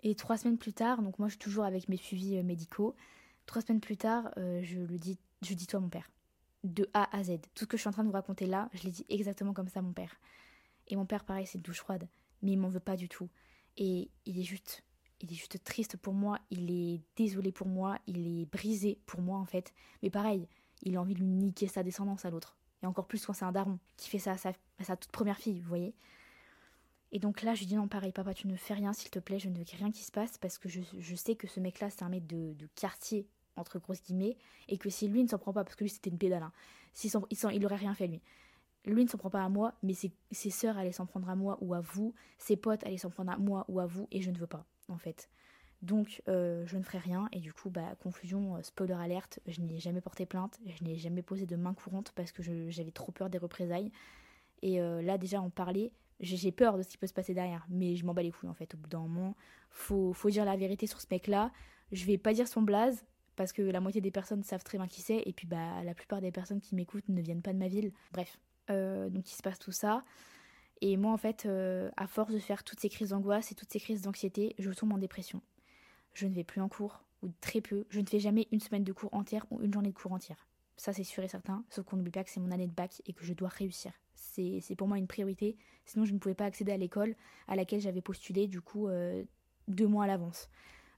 [0.03, 2.95] Et trois semaines plus tard, donc moi je suis toujours avec mes suivis euh, médicaux,
[3.47, 6.11] trois semaines plus tard, euh, je le dis, je dis toi mon père.
[6.65, 7.39] De A à Z.
[7.55, 9.53] Tout ce que je suis en train de vous raconter là, je l'ai dit exactement
[9.53, 10.21] comme ça à mon père.
[10.89, 12.09] Et mon père, pareil, c'est une douche froide,
[12.43, 13.29] mais il m'en veut pas du tout.
[13.77, 14.83] Et il est juste
[15.21, 19.21] il est juste triste pour moi, il est désolé pour moi, il est brisé pour
[19.21, 19.73] moi en fait.
[20.03, 20.49] Mais pareil,
[20.83, 22.57] il a envie de lui niquer sa descendance à l'autre.
[22.83, 25.61] Et encore plus quand c'est un daron qui fait ça à sa, toute première fille,
[25.61, 25.95] vous voyez.
[27.13, 29.19] Et donc là, je lui dis non, pareil, papa, tu ne fais rien, s'il te
[29.19, 31.89] plaît, je ne veux rien qui se passe parce que je, sais que ce mec-là,
[31.89, 33.27] c'est un mec de, quartier,
[33.57, 34.37] entre grosses guillemets,
[34.69, 36.53] et que si lui ne s'en prend pas, parce que lui c'était une pédale, hein,
[37.03, 38.21] il, il, il aurait rien fait lui.
[38.85, 41.37] Lui ne s'en prend pas à moi, mais ses, ses sœurs allaient s'en prendre à
[41.37, 44.21] moi ou à vous, ses potes allaient s'en prendre à moi ou à vous, et
[44.21, 45.29] je ne veux pas en fait.
[45.83, 49.61] Donc euh, je ne ferai rien et du coup bah conclusion euh, spoiler alerte, je
[49.61, 53.13] n'ai jamais porté plainte, je n'ai jamais posé de main courante parce que j'avais trop
[53.13, 53.93] peur des représailles.
[54.63, 57.67] Et euh, là déjà en parler, j'ai peur de ce qui peut se passer derrière,
[57.69, 58.75] mais je m'en bats les couilles en fait.
[58.75, 59.37] Au bout d'un moment,
[59.71, 61.53] faut, faut dire la vérité sur ce mec-là.
[61.93, 63.05] Je vais pas dire son blaze
[63.37, 65.95] parce que la moitié des personnes savent très bien qui c'est et puis bah la
[65.95, 67.93] plupart des personnes qui m'écoutent ne viennent pas de ma ville.
[68.13, 70.05] Bref, donc il se passe tout ça.
[70.81, 73.73] Et moi, en fait, euh, à force de faire toutes ces crises d'angoisse et toutes
[73.73, 75.41] ces crises d'anxiété, je tombe en dépression.
[76.13, 77.87] Je ne vais plus en cours, ou très peu.
[77.91, 80.47] Je ne fais jamais une semaine de cours entière ou une journée de cours entière.
[80.77, 81.65] Ça, c'est sûr et certain.
[81.71, 83.93] Sauf qu'on n'oublie pas que c'est mon année de bac et que je dois réussir.
[84.15, 85.57] C'est pour moi une priorité.
[85.87, 87.17] Sinon, je ne pouvais pas accéder à l'école
[87.49, 89.25] à laquelle j'avais postulé, du coup, euh,
[89.69, 90.51] deux mois à l'avance.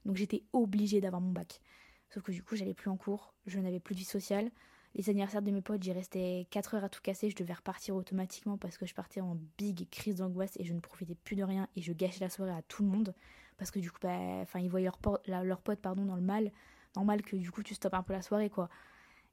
[0.03, 1.61] Donc, j'étais obligée d'avoir mon bac.
[2.09, 4.51] Sauf que du coup, j'allais plus en cours, je n'avais plus de vie sociale.
[4.95, 7.95] Les anniversaires de mes potes, j'y restais 4 heures à tout casser, je devais repartir
[7.95, 11.43] automatiquement parce que je partais en big crise d'angoisse et je ne profitais plus de
[11.43, 13.13] rien et je gâchais la soirée à tout le monde
[13.57, 14.89] parce que du coup, bah, enfin, ils voyaient
[15.27, 16.51] leurs leur potes pardon, dans le mal.
[16.95, 18.69] Normal que du coup, tu stoppes un peu la soirée, quoi.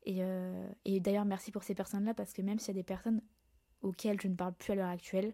[0.05, 2.85] Et, euh, et d'ailleurs, merci pour ces personnes-là parce que même s'il y a des
[2.85, 3.23] personnes
[3.83, 5.33] auxquelles je ne parle plus à l'heure actuelle,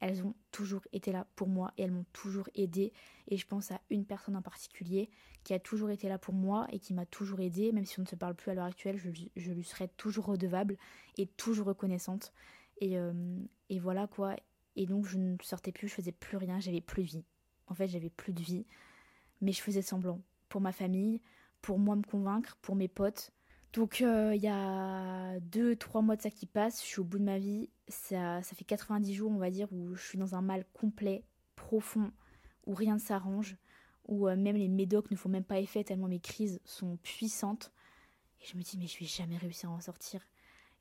[0.00, 2.92] elles ont toujours été là pour moi et elles m'ont toujours aidé.
[3.28, 5.10] Et je pense à une personne en particulier
[5.44, 8.02] qui a toujours été là pour moi et qui m'a toujours aidé, même si on
[8.02, 10.76] ne se parle plus à l'heure actuelle, je, lui serai toujours redevable
[11.16, 12.32] et toujours reconnaissante.
[12.80, 13.12] Et, euh,
[13.70, 14.36] et voilà quoi.
[14.76, 17.24] Et donc je ne sortais plus, je faisais plus rien, j'avais plus de vie.
[17.68, 18.66] En fait, j'avais plus de vie,
[19.40, 21.20] mais je faisais semblant pour ma famille,
[21.62, 23.32] pour moi me convaincre, pour mes potes,
[23.76, 27.18] donc euh, il y a 2-3 mois de ça qui passe, je suis au bout
[27.18, 30.34] de ma vie, ça, ça fait 90 jours on va dire où je suis dans
[30.34, 31.24] un mal complet,
[31.56, 32.10] profond,
[32.64, 33.58] où rien ne s'arrange,
[34.08, 37.70] où euh, même les médocs ne font même pas effet tellement mes crises sont puissantes.
[38.40, 40.22] Et je me dis mais je vais jamais réussir à en sortir.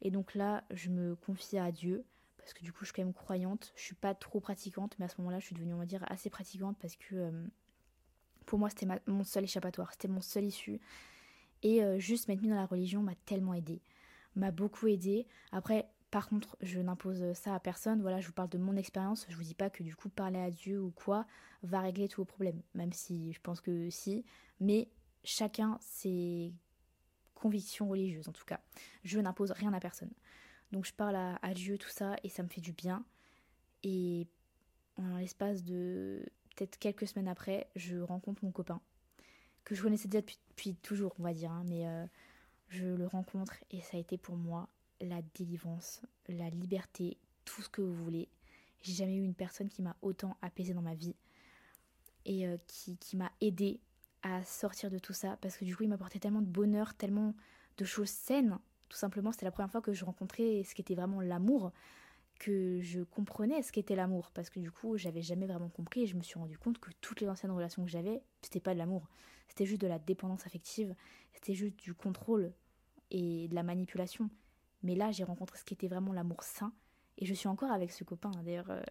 [0.02, 2.06] Et donc là je me confie à Dieu,
[2.38, 5.06] parce que du coup je suis quand même croyante, je suis pas trop pratiquante, mais
[5.06, 7.46] à ce moment-là je suis devenue on va dire assez pratiquante parce que euh,
[8.46, 10.80] pour moi c'était mon seul échappatoire, c'était mon seul issue.
[11.66, 13.82] Et euh, juste m'être mis dans la religion m'a tellement aidé,
[14.36, 15.26] m'a beaucoup aidé.
[15.52, 18.04] Après, par contre, je n'impose ça à personne.
[18.04, 19.26] Voilà, je vous parle de mon expérience.
[19.30, 21.26] Je vous dis pas que du coup parler à Dieu ou quoi
[21.64, 24.24] va régler tous vos problèmes, même si je pense que si.
[24.60, 24.90] Mais
[25.24, 26.54] chacun ses
[27.34, 28.60] convictions religieuses en tout cas.
[29.04, 30.12] Je n'impose rien à personne.
[30.72, 33.04] Donc je parle à, à, Dieu tout ça et ça me fait du bien.
[33.82, 34.28] Et
[34.98, 36.24] en l'espace de
[36.56, 38.82] peut-être quelques semaines après, je rencontre mon copain
[39.66, 42.06] que je connaissais déjà depuis, toujours, on va dire, hein, mais euh,
[42.70, 44.70] je le rencontre et ça a été pour moi
[45.02, 48.30] la délivrance, la liberté, tout ce que vous voulez.
[48.82, 51.16] j'ai jamais eu une personne qui m'a autant apaisée dans ma vie
[52.26, 53.82] et euh, qui, m'a aidée
[54.24, 57.36] à sortir de tout ça parce que du coup il m'apportait tellement de bonheur, tellement
[57.78, 58.58] de choses saines.
[58.88, 61.72] Tout simplement, c'était la première fois que je rencontrais ce qu'était vraiment l'amour,
[62.40, 66.08] que je comprenais ce qu'était l'amour parce que du coup j'avais jamais vraiment compris et
[66.08, 68.80] je me suis rendu compte que toutes les anciennes relations que j'avais, c'était pas de
[68.80, 69.08] l'amour,
[69.48, 70.96] c'était juste de la dépendance affective,
[71.34, 72.54] c'était juste du contrôle
[73.12, 74.30] et de la manipulation.
[74.84, 76.74] Mais là, j'ai rencontré ce qu'était vraiment l'amour sain
[77.18, 78.32] et je suis encore avec ce copain.
[78.36, 78.44] Hein.
[78.44, 78.82] D'ailleurs, euh,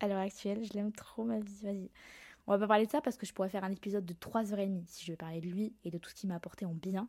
[0.00, 1.62] à l'heure actuelle, je l'aime trop, ma vie.
[1.62, 1.90] Vas-y.
[2.46, 4.84] On va pas parler de ça parce que je pourrais faire un épisode de 3h30
[4.86, 7.08] si je veux parler de lui et de tout ce qu'il m'a apporté en bien.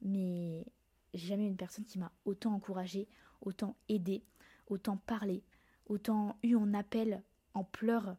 [0.00, 0.64] Mais
[1.14, 3.08] j'ai jamais eu une personne qui m'a autant encouragé,
[3.40, 4.24] autant aidé,
[4.68, 5.42] autant parlé,
[5.86, 7.22] autant eu en appel,
[7.54, 8.16] en pleurs,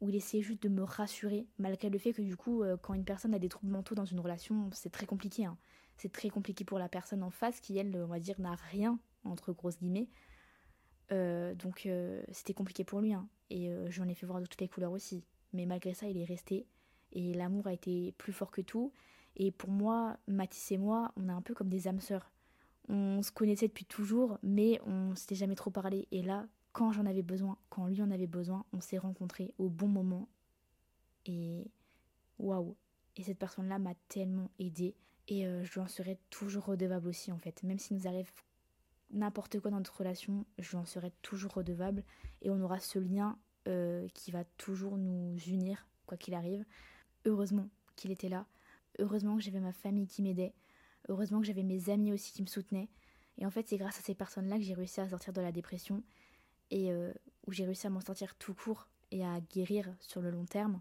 [0.00, 2.94] où il essayait juste de me rassurer, malgré le fait que du coup, euh, quand
[2.94, 5.46] une personne a des troubles mentaux dans une relation, c'est très compliqué.
[5.46, 5.56] Hein.
[5.96, 8.98] C'est très compliqué pour la personne en face qui, elle, on va dire, n'a rien,
[9.24, 10.08] entre grosses guillemets.
[11.12, 13.14] Euh, donc euh, c'était compliqué pour lui.
[13.14, 13.28] Hein.
[13.48, 15.24] Et j'en ai fait voir de toutes les couleurs aussi.
[15.52, 16.66] Mais malgré ça, il est resté.
[17.12, 18.92] Et l'amour a été plus fort que tout.
[19.36, 22.32] Et pour moi, Mathis et moi, on est un peu comme des âmes sœurs.
[22.88, 26.08] On se connaissait depuis toujours, mais on s'était jamais trop parlé.
[26.10, 29.70] Et là, quand j'en avais besoin, quand lui en avait besoin, on s'est rencontrés au
[29.70, 30.28] bon moment.
[31.24, 31.70] Et
[32.38, 32.76] waouh!
[33.16, 34.94] Et cette personne-là m'a tellement aidée.
[35.26, 37.62] Et euh, je lui en serai toujours redevable aussi, en fait.
[37.62, 38.30] Même s'il nous arrive
[39.10, 42.04] n'importe quoi dans notre relation, je lui en serai toujours redevable.
[42.42, 46.62] Et on aura ce lien euh, qui va toujours nous unir, quoi qu'il arrive.
[47.24, 48.44] Heureusement qu'il était là.
[48.98, 50.52] Heureusement que j'avais ma famille qui m'aidait.
[51.08, 52.90] Heureusement que j'avais mes amis aussi qui me soutenaient.
[53.38, 55.52] Et en fait, c'est grâce à ces personnes-là que j'ai réussi à sortir de la
[55.52, 56.02] dépression
[56.70, 57.12] et euh,
[57.46, 60.80] où j'ai réussi à m'en sortir tout court et à guérir sur le long terme.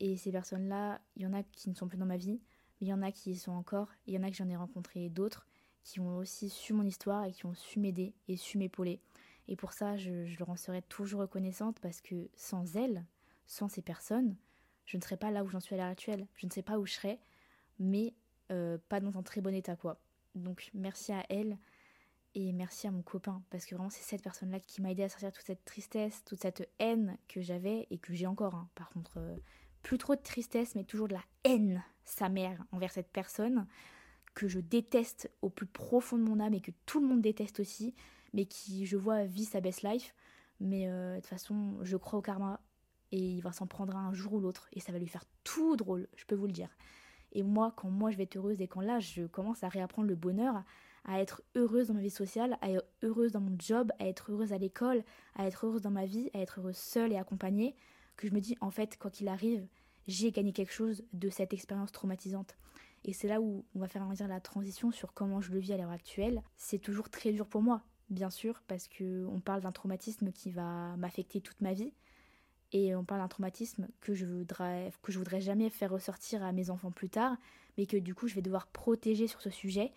[0.00, 2.40] Et ces personnes-là, il y en a qui ne sont plus dans ma vie,
[2.80, 3.88] mais il y en a qui y sont encore.
[4.06, 5.46] Il y en a que j'en ai rencontré d'autres
[5.84, 9.00] qui ont aussi su mon histoire et qui ont su m'aider et su m'épauler.
[9.46, 13.04] Et pour ça, je, leur en serai toujours reconnaissante parce que sans elles,
[13.46, 14.36] sans ces personnes,
[14.86, 16.26] je ne serais pas là où j'en suis à l'heure actuelle.
[16.34, 17.20] Je ne sais pas où je serais,
[17.78, 18.14] mais
[18.50, 20.00] euh, pas dans un très bon état, quoi.
[20.34, 21.58] Donc merci à elles
[22.34, 25.08] et merci à mon copain parce que vraiment c'est cette personne-là qui m'a aidé à
[25.08, 28.54] sortir toute cette tristesse, toute cette haine que j'avais et que j'ai encore.
[28.54, 28.68] Hein.
[28.74, 29.36] Par contre, euh,
[29.82, 33.66] plus trop de tristesse, mais toujours de la haine, sa mère, envers cette personne
[34.34, 37.60] que je déteste au plus profond de mon âme et que tout le monde déteste
[37.60, 37.94] aussi
[38.34, 40.14] mais qui, je vois, vit sa best life.
[40.60, 42.60] Mais euh, de toute façon, je crois au karma
[43.12, 45.76] et il va s'en prendre un jour ou l'autre et ça va lui faire tout
[45.76, 46.68] drôle, je peux vous le dire.
[47.32, 50.08] Et moi, quand moi je vais être heureuse et quand là je commence à réapprendre
[50.08, 50.62] le bonheur,
[51.04, 54.32] à être heureuse dans ma vie sociale, à être heureuse dans mon job, à être
[54.32, 57.74] heureuse à l'école, à être heureuse dans ma vie, à être heureuse seule et accompagnée,
[58.16, 59.66] que je me dis en fait, quoi qu'il arrive,
[60.06, 62.56] j'ai gagné quelque chose de cette expérience traumatisante.
[63.04, 65.76] Et c'est là où on va faire la transition sur comment je le vis à
[65.76, 66.42] l'heure actuelle.
[66.56, 70.96] C'est toujours très dur pour moi bien sûr, parce qu'on parle d'un traumatisme qui va
[70.96, 71.92] m'affecter toute ma vie.
[72.72, 76.52] Et on parle d'un traumatisme que je voudrais, que je voudrais jamais faire ressortir à
[76.52, 77.36] mes enfants plus tard,
[77.78, 79.92] mais que du coup je vais devoir protéger sur ce sujet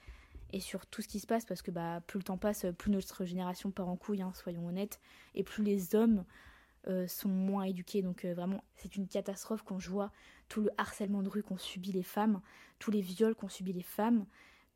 [0.54, 2.92] et sur tout ce qui se passe, parce que bah, plus le temps passe, plus
[2.92, 5.00] notre génération part en couille, hein, soyons honnêtes,
[5.36, 6.24] et plus les hommes
[6.88, 8.02] euh, sont moins éduqués.
[8.02, 10.12] Donc euh, vraiment, c'est une catastrophe quand je vois
[10.48, 12.42] tout le harcèlement de rue qu'ont subi les femmes,
[12.80, 14.26] tous les viols qu'ont subi les femmes,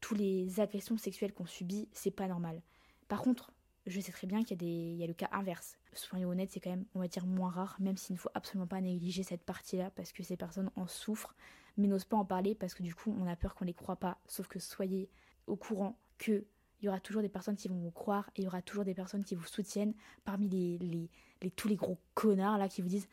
[0.02, 2.62] tous les agressions sexuelles qu'ont subi, c'est pas normal.
[3.08, 3.54] Par contre,
[3.86, 4.96] je sais très bien qu'il y, a des...
[4.96, 5.78] y a le cas inverse.
[5.94, 8.68] Soyons honnêtes, c'est quand même, on va dire, moins rare, même s'il ne faut absolument
[8.68, 11.36] pas négliger cette partie-là, parce que ces personnes en souffrent,
[11.78, 13.96] mais n'osent pas en parler, parce que du coup, on a peur qu'on les croit
[13.96, 14.20] pas.
[14.28, 15.10] Sauf que soyez
[15.47, 16.45] au courant que
[16.82, 18.86] il y aura toujours des personnes qui vont vous croire et il y aura toujours
[18.86, 19.93] des personnes qui vous soutiennent
[20.25, 20.80] parmi les,
[21.41, 23.08] les, tous les gros connards là qui vous disent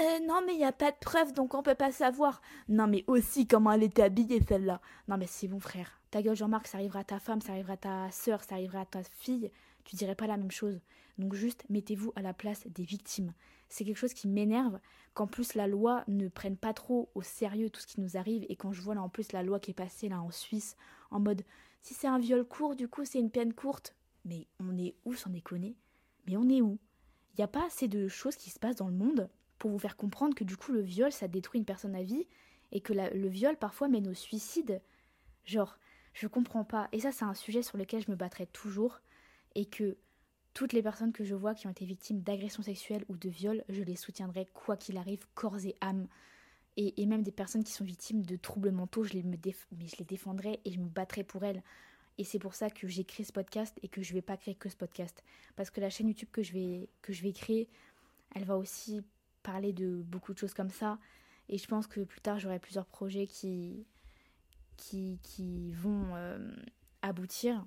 [0.00, 2.42] euh, non mais il n'y a pas de preuves donc on peut pas savoir.
[2.68, 4.80] Non mais aussi comment elle était habillée celle-là.
[5.06, 6.00] Non mais c'est bon frère.
[6.10, 8.80] Ta gueule Jean-Marc, ça arrivera à ta femme, ça arrivera à ta soeur, ça arrivera
[8.80, 9.52] à ta fille.
[9.84, 10.80] Tu dirais pas la même chose.
[11.18, 13.32] Donc juste mettez-vous à la place des victimes.
[13.68, 14.80] C'est quelque chose qui m'énerve
[15.14, 18.44] qu'en plus la loi ne prenne pas trop au sérieux tout ce qui nous arrive
[18.48, 20.76] et quand je vois là en plus la loi qui est passée là en Suisse
[21.12, 21.42] en mode
[21.84, 23.94] si c'est un viol court du coup c'est une peine courte.
[24.24, 25.76] Mais on est où sans déconner?
[26.26, 26.78] Mais on est où?
[27.32, 29.78] Il n'y a pas assez de choses qui se passent dans le monde pour vous
[29.78, 32.26] faire comprendre que du coup le viol ça détruit une personne à vie
[32.72, 34.80] et que le viol parfois mène au suicide?
[35.44, 35.78] Genre,
[36.14, 36.88] je comprends pas.
[36.92, 39.02] Et ça c'est un sujet sur lequel je me battrai toujours
[39.54, 39.98] et que
[40.54, 43.62] toutes les personnes que je vois qui ont été victimes d'agressions sexuelles ou de viol,
[43.68, 46.08] je les soutiendrai quoi qu'il arrive, corps et âme.
[46.76, 49.36] Et, même des personnes qui sont victimes de troubles mentaux, je les, me
[49.76, 51.62] mais je les défendrai et je me battrai pour elles.
[52.18, 54.54] Et c'est pour ça que j'ai créé ce podcast et que je vais pas créer
[54.54, 55.22] que ce podcast.
[55.56, 57.68] Parce que la chaîne YouTube que je vais, que je vais créer,
[58.34, 59.02] elle va aussi
[59.42, 60.98] parler de beaucoup de choses comme ça.
[61.48, 63.86] Et je pense que plus tard, j'aurai plusieurs projets qui,
[64.76, 66.38] qui, qui vont euh,
[67.02, 67.64] aboutir.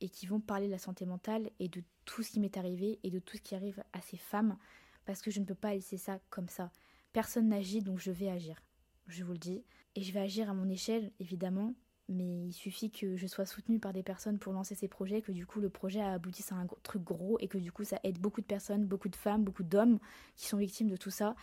[0.00, 2.98] et qui vont parler de la santé mentale et de tout ce qui m'est arrivé
[3.02, 4.56] et de tout ce qui arrive à ces femmes
[5.04, 6.70] parce que je ne peux pas laisser ça comme ça.
[7.18, 8.62] Personne n'agit donc je vais agir.
[9.08, 9.64] Je vous le dis.
[9.96, 11.74] Et je vais agir à mon échelle, évidemment,
[12.08, 15.32] mais il suffit que je sois soutenue par des personnes pour lancer ces projets, que
[15.32, 18.20] du coup le projet aboutisse à un truc gros et que du coup ça aide
[18.20, 19.98] beaucoup de personnes, beaucoup de femmes, beaucoup d'hommes
[20.36, 21.34] qui sont victimes de tout ça.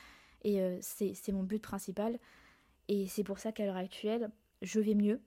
[0.45, 2.19] Et euh, c'est mon but principal.
[2.87, 5.19] Et c'est pour ça qu'à l'heure actuelle, je vais mieux.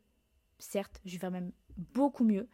[0.59, 2.49] Certes, je vais même beaucoup mieux.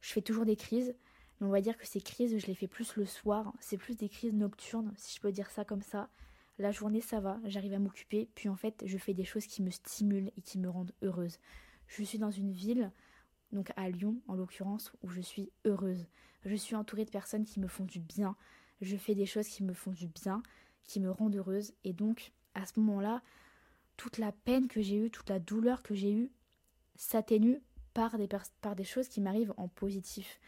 [0.00, 0.96] Je fais toujours des crises,
[1.38, 3.54] mais on va dire que ces crises, je les fais plus le soir.
[3.60, 6.10] C'est plus des crises nocturnes, si je peux dire ça comme ça.
[6.58, 8.28] La journée, ça va, j'arrive à m'occuper.
[8.34, 11.38] Puis en fait, je fais des choses qui me stimulent et qui me rendent heureuse.
[11.86, 12.90] Je suis dans une ville,
[13.52, 16.06] donc à Lyon en l'occurrence, où je suis heureuse.
[16.44, 18.36] Je suis entourée de personnes qui me font du bien.
[18.80, 20.42] Je fais des choses qui me font du bien,
[20.84, 21.74] qui me rendent heureuse.
[21.84, 23.22] Et donc, à ce moment-là,
[23.96, 26.30] toute la peine que j'ai eue, toute la douleur que j'ai eue,
[26.94, 27.60] s'atténue
[27.92, 28.28] par des,
[28.60, 30.40] par des choses qui m'arrivent en positif.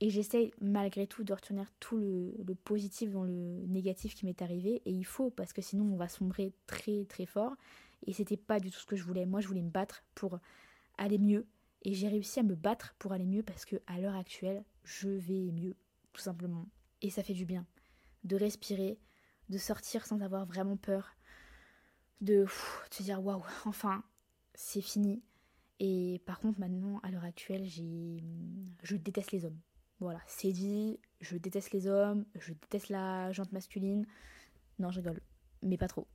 [0.00, 4.82] Et j'essaye malgré tout de retenir tout le, positif dans le négatif qui m'est arrivé.
[4.84, 7.54] Et il faut, parce que sinon on va sombrer très très fort.
[8.06, 9.26] Et c'était pas du tout ce que je voulais.
[9.26, 10.38] Moi je voulais me battre pour
[10.98, 11.46] aller mieux.
[11.82, 15.08] Et j'ai réussi à me battre pour aller mieux parce que à l'heure actuelle, je
[15.08, 15.76] vais mieux,
[16.12, 16.66] tout simplement.
[17.00, 17.66] Et ça fait du bien
[18.26, 18.98] de respirer,
[19.48, 21.16] de sortir sans avoir vraiment peur,
[22.20, 22.46] de,
[22.90, 24.02] se dire waouh, enfin,
[24.54, 25.22] c'est fini.
[25.78, 28.22] Et par contre, maintenant, à l'heure actuelle, j'ai,
[28.82, 29.58] je déteste les hommes.
[30.00, 34.06] Voilà, c'est dit, je déteste les hommes, je déteste la jante masculine.
[34.78, 35.20] Non, je rigole,
[35.62, 36.06] mais pas trop.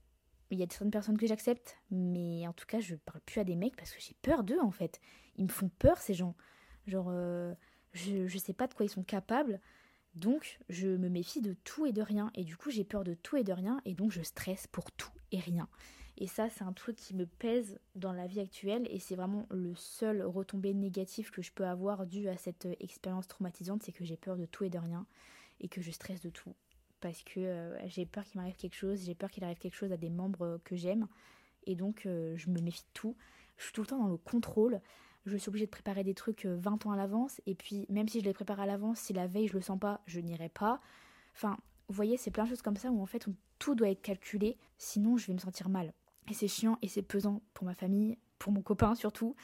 [0.52, 3.44] Il y a certaines personnes que j'accepte, mais en tout cas, je parle plus à
[3.44, 5.00] des mecs parce que j'ai peur d'eux en fait.
[5.38, 6.36] Ils me font peur ces gens.
[6.86, 7.54] Genre, euh,
[7.94, 9.60] je, je sais pas de quoi ils sont capables,
[10.14, 12.32] donc je me méfie de tout et de rien.
[12.36, 14.92] Et du coup, j'ai peur de tout et de rien, et donc je stresse pour
[14.92, 15.68] tout et rien.
[16.18, 19.48] Et ça, c'est un truc qui me pèse dans la vie actuelle, et c'est vraiment
[19.50, 23.92] le seul retombé négatif que je peux avoir dû à cette euh, expérience traumatisante, c'est
[23.92, 25.06] que j'ai peur de tout et de rien,
[25.60, 26.54] et que je stresse de tout
[27.00, 29.92] parce que euh, j'ai peur qu'il m'arrive quelque chose, j'ai peur qu'il arrive quelque chose
[29.92, 31.08] à des membres euh, que j'aime,
[31.66, 33.16] et donc je me méfie de tout.
[33.58, 34.82] Je suis tout le temps dans le contrôle,
[35.26, 38.20] je suis obligée de préparer des trucs 20 ans à l'avance, et puis même si
[38.20, 40.80] je les prépare à l'avance, si la veille je le sens pas, je n'irai pas.
[41.36, 44.02] Enfin, vous voyez, c'est plein de choses comme ça où en fait tout doit être
[44.02, 45.92] calculé, sinon je vais me sentir mal.
[46.30, 49.36] Et c'est chiant et c'est pesant pour ma famille, pour mon copain surtout,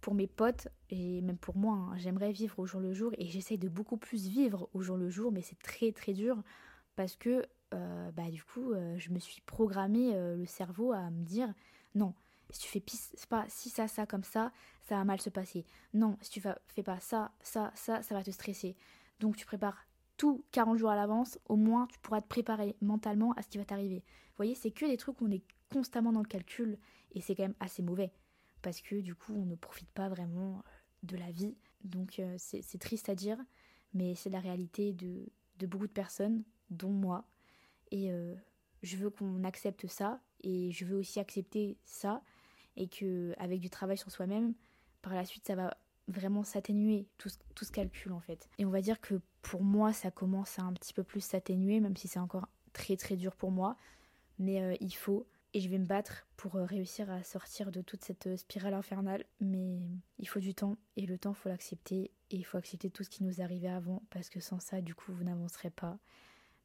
[0.00, 1.74] pour mes potes et même pour moi.
[1.76, 1.96] Hein.
[1.98, 5.10] J'aimerais vivre au jour le jour et j'essaye de beaucoup plus vivre au jour le
[5.10, 6.42] jour, mais c'est très très dur
[6.94, 11.10] parce que euh, bah, du coup, euh, je me suis programmé euh, le cerveau à
[11.10, 11.52] me dire
[11.94, 12.14] non,
[12.50, 12.82] si tu fais
[13.28, 14.52] pas si ça, ça comme ça,
[14.82, 15.64] ça va mal se passer.
[15.92, 18.76] Non, si tu fais pas ça, ça, ça, ça va te stresser.
[19.20, 23.32] Donc tu prépares tout 40 jours à l'avance, au moins tu pourras te préparer mentalement
[23.32, 23.98] à ce qui va t'arriver.
[23.98, 26.78] Vous voyez, c'est que des trucs où on est constamment dans le calcul
[27.12, 28.12] et c'est quand même assez mauvais
[28.62, 30.64] parce que du coup, on ne profite pas vraiment
[31.02, 31.56] de la vie.
[31.84, 33.38] Donc c'est triste à dire,
[33.94, 37.28] mais c'est la réalité de, de beaucoup de personnes dont moi.
[37.92, 38.34] Et euh,
[38.82, 42.22] je veux qu'on accepte ça et je veux aussi accepter ça
[42.76, 44.54] et que avec du travail sur soi-même,
[45.00, 45.76] par la suite, ça va
[46.08, 48.48] vraiment s'atténuer tout, tout ce calcul en fait.
[48.58, 51.80] Et on va dire que pour moi, ça commence à un petit peu plus s'atténuer,
[51.80, 53.76] même si c'est encore très très dur pour moi.
[54.38, 55.26] Mais euh, il faut
[55.56, 59.24] et je vais me battre pour euh, réussir à sortir de toute cette spirale infernale.
[59.40, 59.78] Mais
[60.18, 63.08] il faut du temps et le temps, faut l'accepter et il faut accepter tout ce
[63.08, 65.98] qui nous arrivait avant parce que sans ça, du coup, vous n'avancerez pas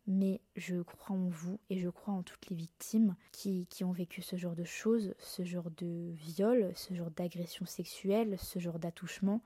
[0.07, 3.91] mais je crois en vous et je crois en toutes les victimes qui, qui ont
[3.91, 8.79] vécu ce genre de choses, ce genre de viol, ce genre d'agression sexuelle, ce genre
[8.79, 9.41] d'attouchement,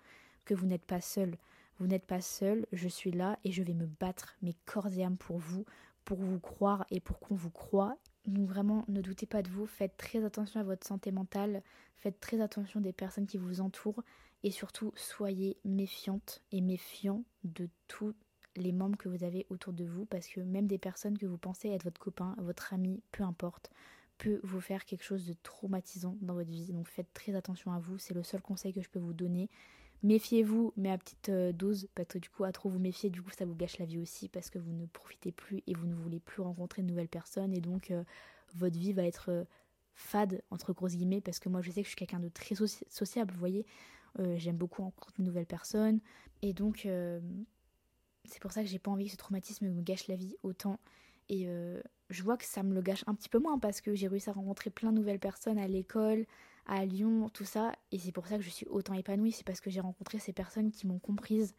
[0.46, 1.38] que vous n'êtes pas seul.
[1.78, 5.04] Vous n'êtes pas seul, je suis là et je vais me battre mes corps et
[5.04, 5.66] âme pour vous,
[6.06, 7.98] pour vous croire et pour qu'on vous croit.
[8.28, 11.62] Donc vraiment, ne doutez pas de vous, faites très attention à votre santé mentale,
[11.98, 14.04] faites très attention des personnes qui vous entourent.
[14.44, 18.14] Et surtout soyez méfiante et méfiant de tout
[18.56, 20.06] les membres que vous avez autour de vous.
[20.06, 23.72] Parce que même des personnes que vous pensez être votre copain, votre ami, peu importe,
[24.18, 26.72] peut vous faire quelque chose de traumatisant dans votre vie.
[26.72, 29.50] Donc faites très attention à vous, c'est le seul conseil que je peux vous donner.
[30.04, 33.22] Méfiez-vous, mais à petite euh, dose, parce que du coup, à trop vous méfier, du
[33.22, 35.88] coup, ça vous gâche la vie aussi, parce que vous ne profitez plus et vous
[35.88, 38.04] ne voulez plus rencontrer de nouvelles personnes, et donc euh,
[38.56, 39.46] votre vie va être euh,
[39.96, 42.56] fade, entre grosses guillemets, parce que moi, je sais que je suis quelqu'un de très
[42.56, 43.66] sociable, vous voyez.
[44.38, 46.00] J'aime beaucoup rencontrer de nouvelles personnes,
[46.42, 46.88] et donc
[48.24, 50.80] c'est pour ça que j'ai pas envie que ce traumatisme me gâche la vie autant.
[51.28, 51.50] Et
[52.10, 54.30] je vois que ça me le gâche un petit peu moins parce que j'ai réussi
[54.30, 56.26] à rencontrer plein de nouvelles personnes à l'école,
[56.66, 57.74] à Lyon, tout ça.
[57.92, 59.32] Et c'est pour ça que je suis autant épanouie.
[59.32, 61.54] C'est parce que j'ai rencontré ces personnes qui m'ont comprise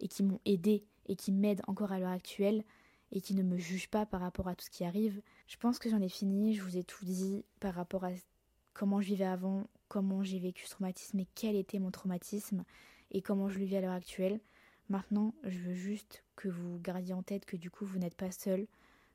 [0.00, 2.64] et qui m'ont aidée et qui m'aident encore à l'heure actuelle
[3.12, 5.20] et qui ne me jugent pas par rapport à tout ce qui arrive.
[5.46, 6.54] Je pense que j'en ai fini.
[6.54, 8.10] Je vous ai tout dit par rapport à
[8.72, 12.64] comment je vivais avant, comment j'ai vécu ce traumatisme et quel était mon traumatisme
[13.10, 14.40] et comment je le vis à l'heure actuelle.
[14.88, 18.30] Maintenant, je veux juste que vous gardiez en tête que du coup, vous n'êtes pas
[18.30, 18.66] seul,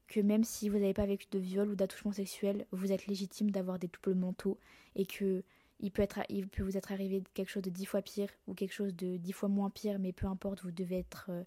[0.08, 3.52] que même si vous n'avez pas vécu de viol ou d'attouchement sexuel, vous êtes légitime
[3.52, 4.58] d'avoir des doubles manteaux
[4.96, 5.44] et que
[5.82, 8.54] il peut, être, il peut vous être arrivé quelque chose de dix fois pire ou
[8.54, 11.44] quelque chose de dix fois moins pire, mais peu importe, vous devez être, euh,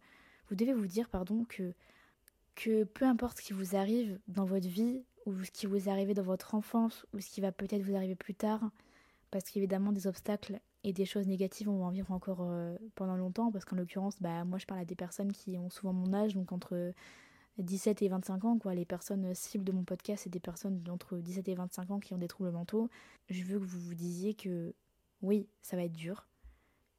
[0.51, 1.73] vous devez vous dire, pardon, que
[2.55, 5.93] que peu importe ce qui vous arrive dans votre vie ou ce qui vous est
[5.93, 8.61] arrivé dans votre enfance ou ce qui va peut-être vous arriver plus tard,
[9.31, 13.17] parce qu'évidemment des obstacles et des choses négatives on va en vivre encore euh, pendant
[13.17, 16.13] longtemps, parce qu'en l'occurrence, bah moi je parle à des personnes qui ont souvent mon
[16.13, 16.93] âge, donc entre
[17.59, 18.75] 17 et 25 ans, quoi.
[18.75, 22.15] Les personnes cibles de mon podcast, c'est des personnes d'entre 17 et 25 ans qui
[22.15, 22.89] ont des troubles mentaux.
[23.29, 24.75] Je veux que vous vous disiez que
[25.23, 26.27] oui, ça va être dur,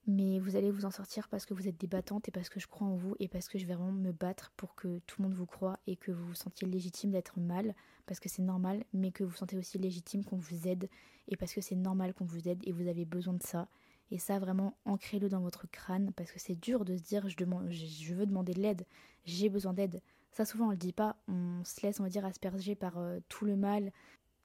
[0.07, 2.67] mais vous allez vous en sortir parce que vous êtes débattante et parce que je
[2.67, 5.27] crois en vous et parce que je vais vraiment me battre pour que tout le
[5.27, 8.83] monde vous croit et que vous vous sentiez légitime d'être mal parce que c'est normal,
[8.91, 10.89] mais que vous vous sentez aussi légitime qu'on vous aide
[11.27, 13.67] et parce que c'est normal qu'on vous aide et vous avez besoin de ça.
[14.11, 17.35] Et ça, vraiment, ancrez-le dans votre crâne parce que c'est dur de se dire je,
[17.69, 18.85] je veux demander de l'aide,
[19.25, 20.01] j'ai besoin d'aide.
[20.31, 23.19] Ça, souvent, on le dit pas, on se laisse, on va dire, asperger par euh,
[23.29, 23.91] tout le mal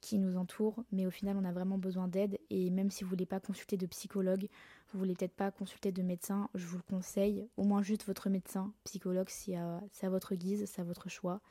[0.01, 2.37] qui nous entoure, mais au final, on a vraiment besoin d'aide.
[2.49, 4.47] Et même si vous voulez pas consulter de psychologue,
[4.91, 7.47] vous voulez peut-être pas consulter de médecin, je vous le conseille.
[7.57, 11.41] Au moins juste votre médecin, psychologue, c'est à, à votre guise, c'est à votre choix.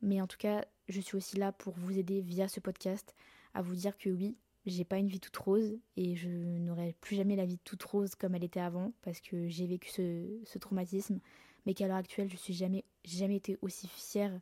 [0.00, 3.14] Mais en tout cas, je suis aussi là pour vous aider via ce podcast
[3.54, 4.36] à vous dire que oui,
[4.66, 8.14] j'ai pas une vie toute rose et je n'aurai plus jamais la vie toute rose
[8.14, 11.20] comme elle était avant parce que j'ai vécu ce, traumatisme,
[11.66, 14.32] mais qu'à l'heure actuelle, je suis jamais, été aussi fière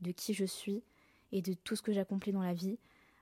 [0.00, 0.82] de qui je suis
[1.30, 2.78] et de tout ce que j'accomplis dans la vie.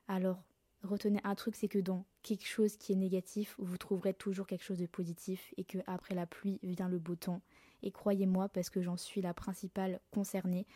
[0.09, 0.42] Alors
[0.82, 4.64] retenez un truc, c'est que dans quelque chose qui est négatif, vous trouverez toujours quelque
[4.64, 7.42] chose de positif et que après la pluie vient le beau temps.
[7.82, 10.66] Et croyez-moi, parce que j'en suis la principale concernée,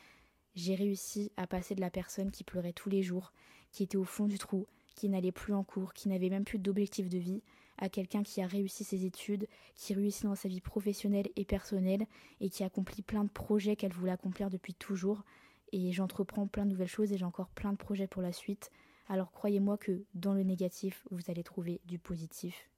[0.55, 3.33] j'ai réussi à passer de la personne qui pleurait tous les jours,
[3.73, 6.59] qui était au fond du trou, qui n'allait plus en cours, qui n'avait même plus
[6.59, 7.43] d'objectif de vie,
[7.79, 12.07] à quelqu'un qui a réussi ses études, qui réussit dans sa vie professionnelle et personnelle,
[12.41, 15.23] et qui accomplit plein de projets qu'elle voulait accomplir depuis toujours.
[15.73, 18.71] Et j'entreprends plein de nouvelles choses et j'ai encore plein de projets pour la suite.
[19.09, 22.71] Alors croyez-moi que dans le négatif, vous allez trouver du positif.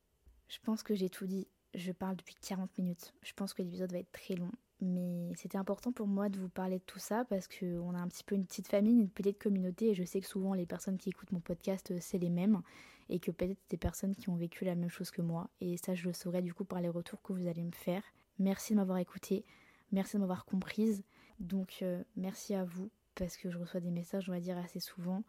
[0.48, 1.46] Je pense que j'ai tout dit.
[1.74, 3.12] Je parle depuis 40 minutes.
[3.22, 4.50] Je pense que l'épisode va être très long.
[4.80, 8.08] Mais c'était important pour moi de vous parler de tout ça parce qu'on a un
[8.08, 10.98] petit peu une petite famille, une petite communauté et je sais que souvent les personnes
[10.98, 12.60] qui écoutent mon podcast, euh, c'est les mêmes
[13.08, 15.48] et que peut-être des personnes qui ont vécu la même chose que moi.
[15.60, 18.02] Et ça, je le saurai du coup par les retours que vous allez me faire.
[18.38, 19.44] Merci de m'avoir écouté,
[19.92, 21.02] merci de m'avoir comprise.
[21.40, 24.80] Donc euh, merci à vous parce que je reçois des messages, on va dire, assez
[24.80, 25.22] souvent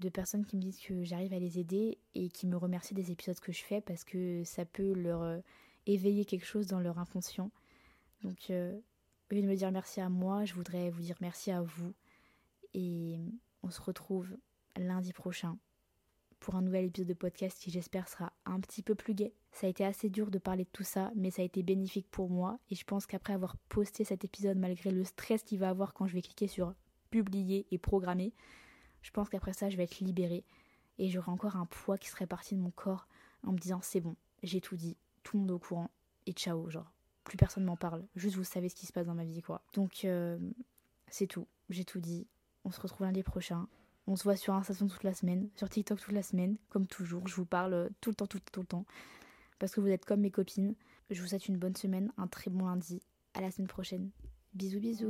[0.00, 3.10] de personnes qui me disent que j'arrive à les aider et qui me remercient des
[3.10, 5.38] épisodes que je fais parce que ça peut leur euh,
[5.86, 7.50] éveiller quelque chose dans leur inconscient.
[8.22, 8.78] Donc, euh,
[9.30, 11.94] au lieu de me dire merci à moi, je voudrais vous dire merci à vous.
[12.72, 13.18] Et
[13.62, 14.36] on se retrouve
[14.76, 15.56] lundi prochain
[16.44, 19.32] pour un nouvel épisode de podcast qui j'espère sera un petit peu plus gai.
[19.50, 22.06] Ça a été assez dur de parler de tout ça, mais ça a été bénéfique
[22.10, 22.58] pour moi.
[22.70, 26.06] Et je pense qu'après avoir posté cet épisode, malgré le stress qu'il va avoir quand
[26.06, 26.74] je vais cliquer sur
[27.08, 28.34] publier et programmer,
[29.00, 30.44] je pense qu'après ça, je vais être libérée
[30.98, 33.08] et j'aurai encore un poids qui serait parti de mon corps
[33.46, 35.90] en me disant c'est bon, j'ai tout dit, tout le monde au courant
[36.26, 36.92] et ciao, genre.
[37.24, 39.62] Plus personne m'en parle, juste vous savez ce qui se passe dans ma vie quoi.
[39.72, 40.38] Donc euh,
[41.08, 42.26] c'est tout, j'ai tout dit.
[42.66, 43.66] On se retrouve lundi prochain.
[44.06, 47.26] On se voit sur Instagram toute la semaine, sur TikTok toute la semaine, comme toujours.
[47.26, 48.84] Je vous parle tout le temps, tout, tout le temps.
[49.58, 50.74] Parce que vous êtes comme mes copines.
[51.10, 53.00] Je vous souhaite une bonne semaine, un très bon lundi.
[53.34, 54.10] À la semaine prochaine.
[54.52, 55.08] Bisous, bisous.